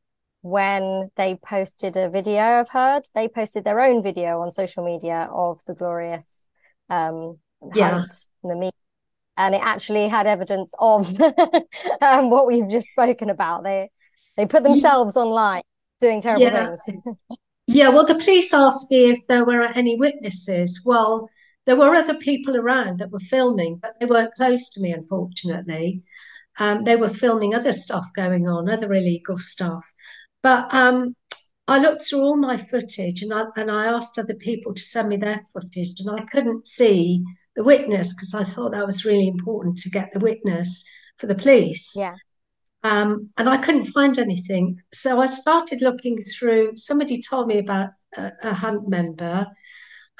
when 0.41 1.09
they 1.15 1.35
posted 1.35 1.95
a 1.95 2.09
video 2.09 2.41
I've 2.59 2.69
heard, 2.69 3.03
they 3.15 3.29
posted 3.29 3.63
their 3.63 3.79
own 3.79 4.03
video 4.03 4.41
on 4.41 4.51
social 4.51 4.83
media 4.83 5.29
of 5.31 5.63
the 5.65 5.73
glorious 5.73 6.49
um 6.89 7.37
yeah. 7.73 7.91
hunt 7.91 8.13
the 8.43 8.55
meet 8.55 8.73
and 9.37 9.55
it 9.55 9.61
actually 9.63 10.09
had 10.09 10.27
evidence 10.27 10.73
of 10.77 11.07
um, 12.01 12.29
what 12.29 12.45
we've 12.45 12.67
just 12.67 12.89
spoken 12.89 13.29
about. 13.29 13.63
They 13.63 13.91
they 14.35 14.45
put 14.45 14.63
themselves 14.63 15.15
yeah. 15.15 15.21
online 15.21 15.61
doing 16.01 16.19
terrible 16.19 16.43
yeah. 16.43 16.75
things. 16.85 17.17
yeah, 17.67 17.87
well, 17.87 18.05
the 18.05 18.15
police 18.15 18.53
asked 18.53 18.91
me 18.91 19.09
if 19.09 19.25
there 19.29 19.45
were 19.45 19.61
any 19.61 19.95
witnesses. 19.95 20.81
Well, 20.83 21.29
there 21.65 21.75
were 21.75 21.95
other 21.95 22.15
people 22.15 22.57
around 22.57 22.99
that 22.99 23.11
were 23.11 23.19
filming, 23.19 23.77
but 23.77 23.95
they 23.99 24.05
weren't 24.05 24.35
close 24.35 24.69
to 24.71 24.81
me, 24.81 24.91
unfortunately. 24.91 26.03
Um, 26.59 26.83
they 26.83 26.95
were 26.95 27.09
filming 27.09 27.55
other 27.55 27.73
stuff 27.73 28.07
going 28.15 28.47
on, 28.47 28.69
other 28.69 28.93
illegal 28.93 29.37
stuff. 29.37 29.85
But 30.41 30.73
um, 30.73 31.15
I 31.67 31.79
looked 31.79 32.03
through 32.03 32.21
all 32.21 32.37
my 32.37 32.57
footage 32.57 33.21
and 33.21 33.33
I, 33.33 33.45
and 33.55 33.71
I 33.71 33.85
asked 33.85 34.19
other 34.19 34.35
people 34.35 34.73
to 34.73 34.81
send 34.81 35.09
me 35.09 35.17
their 35.17 35.45
footage, 35.53 35.99
and 35.99 36.09
I 36.09 36.25
couldn't 36.25 36.67
see 36.67 37.23
the 37.55 37.63
witness 37.63 38.13
because 38.13 38.33
I 38.33 38.43
thought 38.43 38.73
that 38.73 38.85
was 38.85 39.05
really 39.05 39.27
important 39.27 39.77
to 39.79 39.89
get 39.89 40.11
the 40.11 40.19
witness 40.19 40.83
for 41.17 41.27
the 41.27 41.35
police. 41.35 41.93
Yeah. 41.95 42.15
Um, 42.83 43.29
and 43.37 43.49
I 43.49 43.57
couldn't 43.57 43.85
find 43.85 44.19
anything. 44.19 44.77
So 44.93 45.21
I 45.21 45.29
started 45.29 45.81
looking 45.81 46.21
through. 46.23 46.75
Somebody 46.75 47.21
told 47.21 47.47
me 47.47 47.59
about 47.59 47.91
a, 48.17 48.31
a 48.43 48.53
hunt 48.53 48.89
member, 48.89 49.47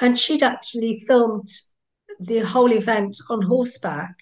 and 0.01 0.17
she'd 0.17 0.43
actually 0.43 0.99
filmed 1.07 1.49
the 2.19 2.39
whole 2.39 2.71
event 2.71 3.17
on 3.29 3.41
horseback. 3.41 4.15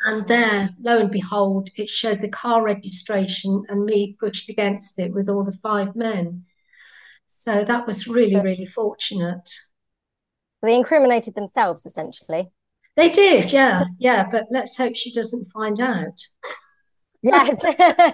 And 0.00 0.26
there, 0.28 0.70
lo 0.78 1.00
and 1.00 1.10
behold, 1.10 1.70
it 1.76 1.88
showed 1.88 2.20
the 2.20 2.28
car 2.28 2.62
registration 2.62 3.64
and 3.68 3.84
me 3.84 4.16
pushed 4.20 4.48
against 4.48 4.98
it 4.98 5.12
with 5.12 5.28
all 5.28 5.42
the 5.42 5.58
five 5.60 5.96
men. 5.96 6.44
So 7.26 7.64
that 7.64 7.86
was 7.86 8.06
really, 8.06 8.40
really 8.40 8.66
fortunate. 8.66 9.50
They 10.62 10.76
incriminated 10.76 11.34
themselves 11.34 11.84
essentially. 11.84 12.50
They 12.96 13.08
did, 13.10 13.52
yeah, 13.52 13.84
yeah. 13.98 14.28
But 14.30 14.46
let's 14.50 14.76
hope 14.76 14.96
she 14.96 15.12
doesn't 15.12 15.52
find 15.52 15.80
out. 15.80 16.20
Yes. 17.22 17.64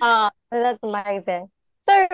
ah, 0.00 0.30
that's 0.50 0.78
amazing. 0.82 1.50
So, 1.82 2.08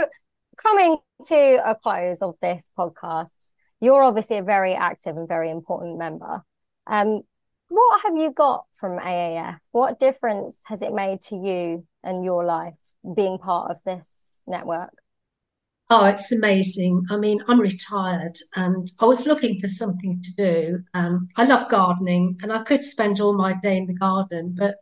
coming 0.57 0.99
to 1.29 1.61
a 1.65 1.75
close 1.75 2.23
of 2.23 2.37
this 2.41 2.71
podcast, 2.79 3.53
you're 3.81 4.03
obviously 4.03 4.38
a 4.38 4.43
very 4.43 4.75
active 4.75 5.17
and 5.17 5.29
very 5.29 5.51
important 5.51 5.99
member. 5.99 6.43
Um, 6.87 7.23
what 7.69 8.03
have 8.03 8.17
you 8.17 8.31
got 8.31 8.65
from 8.73 8.99
AAF? 8.99 9.59
What 9.71 9.99
difference 9.99 10.65
has 10.69 10.83
it 10.83 10.93
made 10.93 11.21
to 11.23 11.37
you 11.37 11.87
and 12.05 12.25
your 12.25 12.45
life 12.45 12.75
being 13.17 13.38
part 13.38 13.71
of 13.71 13.83
this 13.85 14.43
network? 14.47 14.93
Oh, 15.88 16.07
it's 16.07 16.33
amazing. 16.33 17.05
I 17.11 17.17
mean, 17.17 17.41
I'm 17.49 17.61
retired 17.61 18.37
and 18.57 18.91
I 19.01 19.05
was 19.05 19.27
looking 19.27 19.61
for 19.61 19.69
something 19.69 20.23
to 20.23 20.35
do. 20.37 20.83
Um, 20.95 21.29
I 21.37 21.45
love 21.45 21.71
gardening 21.71 22.38
and 22.43 22.53
I 22.53 22.62
could 22.62 22.85
spend 22.85 23.21
all 23.21 23.35
my 23.35 23.55
day 23.62 23.77
in 23.77 23.87
the 23.87 23.95
garden, 23.95 24.55
but 24.57 24.77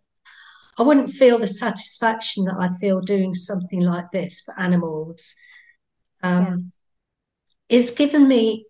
I 0.79 0.83
wouldn't 0.83 1.11
feel 1.11 1.39
the 1.39 1.47
satisfaction 1.47 2.45
that 2.45 2.57
I 2.59 2.69
feel 2.81 3.01
doing 3.01 3.35
something 3.35 3.81
like 3.81 4.11
this 4.13 4.41
for 4.41 4.59
animals. 4.59 5.35
Um, 6.23 6.73
yeah. 7.69 7.79
It's 7.79 7.93
given 7.93 8.27
me, 8.27 8.67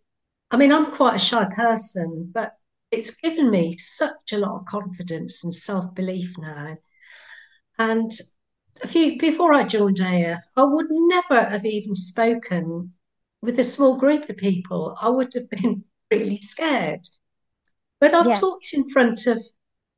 I 0.50 0.56
mean, 0.56 0.72
I'm 0.72 0.92
quite 0.92 1.16
a 1.16 1.18
shy 1.18 1.46
person, 1.54 2.30
but 2.32 2.54
it's 2.90 3.14
given 3.14 3.50
me 3.50 3.76
such 3.78 4.32
a 4.32 4.38
lot 4.38 4.60
of 4.60 4.66
confidence 4.66 5.44
and 5.44 5.54
self 5.54 5.94
belief 5.94 6.34
now. 6.38 6.76
And 7.78 8.12
a 8.82 8.88
few 8.88 9.18
before 9.18 9.52
I 9.52 9.64
joined 9.64 10.00
AF, 10.00 10.42
I 10.56 10.64
would 10.64 10.88
never 10.90 11.44
have 11.44 11.64
even 11.64 11.94
spoken 11.94 12.92
with 13.42 13.58
a 13.58 13.64
small 13.64 13.96
group 13.96 14.28
of 14.28 14.36
people. 14.36 14.96
I 15.00 15.08
would 15.08 15.32
have 15.34 15.48
been 15.48 15.84
really 16.10 16.38
scared. 16.38 17.06
But 18.00 18.14
I've 18.14 18.26
yes. 18.26 18.40
talked 18.40 18.72
in 18.72 18.88
front 18.90 19.26
of 19.26 19.42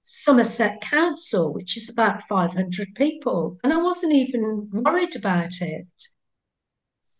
Somerset 0.03 0.81
Council, 0.81 1.53
which 1.53 1.77
is 1.77 1.89
about 1.89 2.25
500 2.25 2.95
people, 2.97 3.59
and 3.63 3.73
I 3.73 3.77
wasn't 3.77 4.13
even 4.15 4.69
worried 4.73 5.15
about 5.15 5.61
it. 5.61 5.87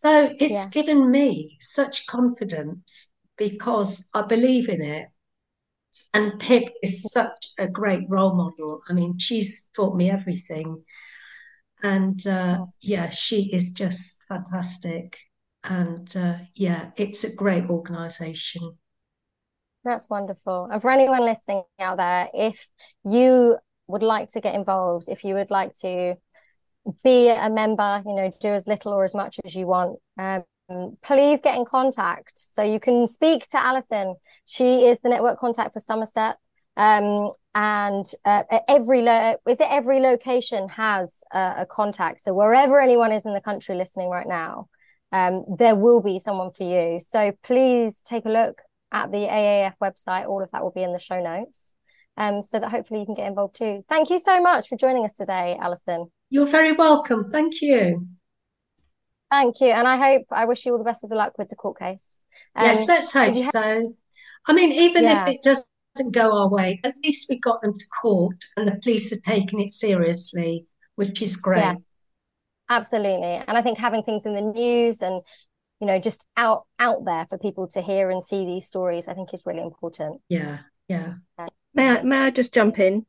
So 0.03 0.35
it's 0.37 0.65
yeah. 0.65 0.69
given 0.69 1.09
me 1.09 1.57
such 1.61 2.07
confidence 2.07 3.13
because 3.37 4.05
I 4.13 4.23
believe 4.23 4.67
in 4.67 4.81
it. 4.81 5.07
And 6.13 6.37
Pip 6.41 6.73
is 6.83 7.09
such 7.09 7.53
a 7.57 7.69
great 7.69 8.09
role 8.09 8.35
model. 8.35 8.81
I 8.89 8.93
mean, 8.93 9.17
she's 9.17 9.65
taught 9.73 9.95
me 9.95 10.09
everything. 10.11 10.83
And 11.81 12.27
uh, 12.27 12.65
yeah, 12.81 13.11
she 13.11 13.49
is 13.53 13.71
just 13.71 14.19
fantastic. 14.27 15.17
And 15.63 16.13
uh, 16.17 16.39
yeah, 16.53 16.91
it's 16.97 17.23
a 17.23 17.33
great 17.33 17.69
organization. 17.69 18.77
That's 19.85 20.09
wonderful. 20.09 20.67
And 20.69 20.81
for 20.81 20.91
anyone 20.91 21.23
listening 21.23 21.63
out 21.79 21.95
there, 21.95 22.27
if 22.33 22.67
you 23.05 23.57
would 23.87 24.03
like 24.03 24.27
to 24.33 24.41
get 24.41 24.55
involved, 24.55 25.07
if 25.07 25.23
you 25.23 25.35
would 25.35 25.49
like 25.49 25.73
to 25.75 26.17
be 27.03 27.29
a 27.29 27.49
member, 27.49 28.01
you 28.05 28.15
know, 28.15 28.31
do 28.39 28.49
as 28.49 28.67
little 28.67 28.93
or 28.93 29.03
as 29.03 29.15
much 29.15 29.39
as 29.45 29.55
you 29.55 29.67
want, 29.67 29.99
um, 30.17 30.43
please 31.01 31.41
get 31.41 31.57
in 31.57 31.65
contact. 31.65 32.37
So 32.37 32.63
you 32.63 32.79
can 32.79 33.07
speak 33.07 33.47
to 33.47 33.57
Alyson. 33.57 34.15
She 34.45 34.85
is 34.85 34.99
the 35.01 35.09
network 35.09 35.39
contact 35.39 35.73
for 35.73 35.79
Somerset. 35.79 36.37
Um, 36.75 37.31
and 37.53 38.05
uh, 38.25 38.43
every 38.67 39.03
lo- 39.03 39.35
is 39.47 39.59
it 39.59 39.67
every 39.69 39.99
location 39.99 40.69
has 40.69 41.23
a, 41.31 41.53
a, 41.59 41.65
contact. 41.67 42.19
So 42.19 42.33
wherever 42.33 42.81
anyone 42.81 43.11
is 43.11 43.27
in 43.27 43.35
the 43.35 43.41
country 43.41 43.75
listening 43.75 44.09
right 44.09 44.27
now 44.27 44.69
um, 45.11 45.45
there 45.59 45.75
will 45.75 46.01
be 46.01 46.17
someone 46.17 46.51
for 46.51 46.63
you. 46.63 46.99
So 46.99 47.31
please 47.43 48.01
take 48.01 48.25
a 48.25 48.29
look 48.29 48.59
at 48.91 49.11
the 49.11 49.27
aaf 49.27 49.75
website. 49.81 50.27
All 50.27 50.41
of 50.41 50.49
that 50.49 50.63
will 50.63 50.71
be 50.71 50.81
in 50.81 50.93
the 50.93 50.99
show 50.99 51.21
notes 51.21 51.75
um, 52.17 52.43
so 52.43 52.59
that 52.59 52.69
hopefully 52.69 52.99
you 52.99 53.05
can 53.05 53.15
get 53.15 53.27
involved 53.27 53.55
too. 53.55 53.83
Thank 53.89 54.09
you 54.09 54.19
so 54.19 54.41
much 54.41 54.67
for 54.67 54.77
joining 54.77 55.03
us 55.03 55.13
today 55.13 55.57
alyson. 55.61 56.11
You're 56.29 56.47
very 56.47 56.71
welcome. 56.71 57.29
Thank 57.29 57.61
you. 57.61 58.07
Thank 59.31 59.61
you 59.61 59.69
and 59.69 59.87
i 59.87 59.97
hope 59.97 60.27
i 60.31 60.45
wish 60.45 60.63
you 60.63 60.73
all 60.73 60.77
the 60.77 60.83
best 60.83 61.03
of 61.03 61.09
the 61.09 61.15
luck 61.15 61.39
with 61.39 61.49
the 61.49 61.55
court 61.55 61.79
case. 61.79 62.21
Yes 62.55 62.87
let's 62.87 63.13
hope 63.13 63.33
so. 63.33 63.95
I 64.45 64.53
mean 64.53 64.71
even 64.71 65.05
yeah. 65.05 65.23
if 65.23 65.35
it 65.35 65.41
does 65.41 65.65
doesn't 65.95 66.13
go 66.13 66.31
our 66.31 66.49
way, 66.49 66.79
at 66.83 66.95
least 67.03 67.27
we 67.29 67.39
got 67.39 67.61
them 67.61 67.73
to 67.73 67.85
court 68.01 68.43
and 68.57 68.67
the 68.67 68.79
police 68.81 69.13
are 69.13 69.19
taking 69.21 69.59
it 69.59 69.73
seriously, 69.73 70.65
which 70.95 71.21
is 71.21 71.37
great. 71.37 71.59
Yeah, 71.59 71.75
absolutely. 72.69 73.41
And 73.47 73.57
I 73.57 73.61
think 73.61 73.77
having 73.77 74.03
things 74.03 74.25
in 74.25 74.33
the 74.33 74.41
news 74.41 75.01
and 75.01 75.21
you 75.79 75.87
know 75.87 75.99
just 75.99 76.25
out 76.37 76.65
out 76.79 77.05
there 77.05 77.25
for 77.27 77.37
people 77.37 77.67
to 77.69 77.81
hear 77.81 78.09
and 78.09 78.23
see 78.23 78.45
these 78.45 78.65
stories 78.65 79.07
i 79.07 79.13
think 79.13 79.33
is 79.33 79.43
really 79.45 79.61
important. 79.61 80.21
Yeah. 80.29 80.59
Yeah 80.87 81.15
may 81.73 81.89
i 81.89 82.03
may 82.03 82.17
i 82.17 82.29
just 82.29 82.53
jump 82.53 82.79
in? 82.79 83.05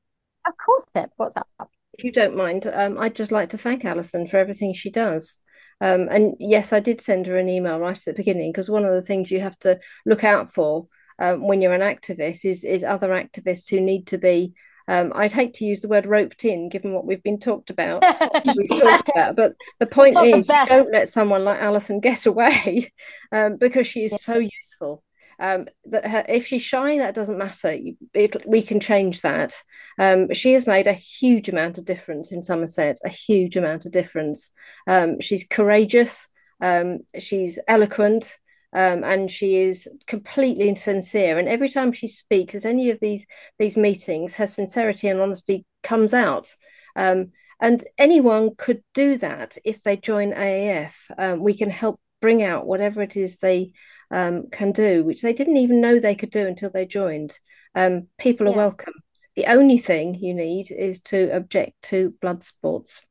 Of 0.47 0.55
course 0.65 0.87
pip. 0.93 1.11
What's 1.17 1.37
up? 1.37 1.49
If 1.93 2.05
you 2.05 2.13
don't 2.13 2.37
mind 2.37 2.67
um, 2.67 2.99
i'd 2.99 3.15
just 3.15 3.33
like 3.33 3.51
to 3.51 3.59
thank 3.59 3.85
alyson 3.85 4.29
for 4.29 4.39
everything 4.39 4.75
she 4.75 4.91
does. 4.91 5.39
Um, 5.81 6.09
and 6.11 6.35
yes 6.39 6.73
i 6.73 6.81
did 6.81 7.01
send 7.01 7.27
her 7.27 7.37
an 7.37 7.49
email 7.49 7.79
right 7.79 7.97
at 7.97 8.05
the 8.05 8.15
beginning 8.15 8.53
because 8.53 8.71
one 8.71 8.85
of 8.85 8.95
the 8.95 9.03
things 9.03 9.31
you 9.31 9.41
have 9.41 9.59
to 9.61 9.81
look 10.07 10.25
out 10.25 10.53
for 10.53 10.87
um, 11.19 11.47
when 11.47 11.61
you're 11.61 11.75
an 11.75 11.81
activist 11.81 12.45
is 12.45 12.65
is 12.65 12.85
other 12.85 13.09
activists 13.09 13.69
who 13.69 13.81
need 13.81 14.07
to 14.09 14.19
be 14.19 14.55
um, 14.87 15.13
I'd 15.15 15.33
hate 15.33 15.55
to 15.55 15.65
use 15.65 15.81
the 15.81 15.89
word 15.89 16.05
roped 16.07 16.45
in, 16.45 16.69
given 16.69 16.93
what 16.93 17.07
we've 17.07 17.23
been 17.23 17.39
talked 17.39 17.71
about. 17.71 18.05
we've 18.57 18.69
talked 18.69 19.09
about, 19.09 19.37
but 19.37 19.55
the 19.79 19.87
point 19.87 20.15
Not 20.15 20.27
is, 20.27 20.47
the 20.47 20.67
don't 20.69 20.93
let 20.93 21.09
someone 21.09 21.45
like 21.45 21.61
Alyson 21.61 22.01
get 22.01 22.27
away 22.27 22.93
um, 23.33 23.57
because 23.57 23.87
she 23.87 24.05
is 24.05 24.23
so 24.23 24.39
useful. 24.39 25.03
Um, 25.39 25.67
that 25.87 26.07
her, 26.07 26.25
if 26.29 26.47
she's 26.47 26.63
shy, 26.63 26.99
that 26.99 27.15
doesn't 27.15 27.39
matter. 27.39 27.77
It, 28.13 28.49
we 28.49 28.63
can 28.63 28.81
change 28.81 29.23
that. 29.23 29.61
Um, 29.99 30.33
she 30.33 30.53
has 30.53 30.67
made 30.67 30.87
a 30.87 30.93
huge 30.93 31.49
amount 31.49 31.79
of 31.79 31.85
difference 31.85 32.33
in 32.33 32.43
Somerset, 32.43 32.99
a 33.05 33.09
huge 33.09 33.57
amount 33.57 33.87
of 33.87 33.93
difference. 33.93 34.51
Um, 34.87 35.21
she's 35.21 35.47
courageous. 35.47 36.29
Um, 36.61 37.01
she's 37.19 37.59
eloquent 37.69 38.39
um, 38.73 39.05
and 39.05 39.31
she 39.31 39.57
is 39.57 39.89
completely 40.07 40.75
sincere. 40.77 41.39
And 41.39 41.49
every 41.49 41.69
time 41.69 41.93
she 41.93 42.09
speaks 42.09 42.55
at 42.55 42.65
any 42.65 42.91
of 42.91 43.01
these 43.01 43.27
these 43.59 43.77
meetings, 43.77 44.37
her 44.37 44.47
sincerity 44.47 45.09
and 45.09 45.21
honesty 45.21 45.65
comes 45.83 46.15
out. 46.15 46.55
Um, 46.97 47.33
and 47.61 47.85
anyone 47.99 48.55
could 48.57 48.83
do 48.95 49.17
that 49.19 49.57
if 49.65 49.83
they 49.83 49.97
join 49.97 50.33
AAF. 50.33 51.39
We 51.39 51.57
can 51.57 51.71
help 51.71 52.01
bring 52.21 52.43
out 52.43 52.67
whatever 52.67 53.03
it 53.03 53.17
is 53.17 53.37
they 53.37 53.73
um, 54.11 54.49
can 54.51 54.73
do, 54.73 55.05
which 55.05 55.23
they 55.23 55.33
didn't 55.33 55.57
even 55.57 55.81
know 55.81 55.99
they 55.99 56.15
could 56.15 56.31
do 56.31 56.47
until 56.47 56.71
they 56.71 56.87
joined. 56.87 57.39
Um, 57.75 58.09
people 58.19 58.47
are 58.47 58.53
yeah. 58.53 58.57
welcome. 58.57 58.95
The 59.37 59.47
only 59.47 59.79
thing 59.79 60.15
you 60.15 60.35
need 60.35 60.71
is 60.71 61.01
to 61.03 61.31
object 61.35 61.83
to 61.85 62.15
blood 62.21 62.45
sports. 62.45 63.03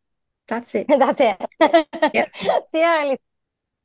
That's 0.48 0.74
it. 0.76 0.88
That's 0.90 1.20
it. 1.20 1.38
yep. 2.14 2.30
That's 2.44 2.72
the 2.72 2.84
only 2.84 3.18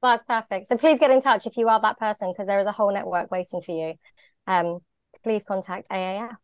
that's 0.02 0.22
perfect. 0.22 0.68
So 0.68 0.76
please 0.76 0.98
get 0.98 1.10
in 1.10 1.20
touch 1.20 1.46
if 1.46 1.56
you 1.56 1.68
are 1.68 1.80
that 1.80 1.98
person 1.98 2.32
because 2.32 2.46
there 2.46 2.60
is 2.60 2.66
a 2.66 2.72
whole 2.72 2.92
network 2.92 3.30
waiting 3.30 3.60
for 3.60 3.72
you. 3.72 3.94
Um, 4.46 4.78
please 5.24 5.44
contact 5.44 5.88
AAF. 5.90 6.36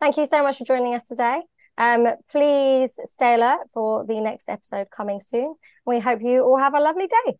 Thank 0.00 0.16
you 0.16 0.26
so 0.26 0.42
much 0.42 0.58
for 0.58 0.64
joining 0.64 0.94
us 0.94 1.08
today. 1.08 1.42
Um, 1.76 2.06
please 2.30 2.98
stay 3.04 3.34
alert 3.34 3.70
for 3.72 4.04
the 4.04 4.20
next 4.20 4.48
episode 4.48 4.90
coming 4.90 5.20
soon. 5.20 5.54
We 5.84 6.00
hope 6.00 6.20
you 6.22 6.42
all 6.42 6.58
have 6.58 6.74
a 6.74 6.80
lovely 6.80 7.06
day. 7.06 7.38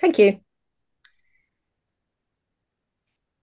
Thank 0.00 0.18
you. 0.18 0.40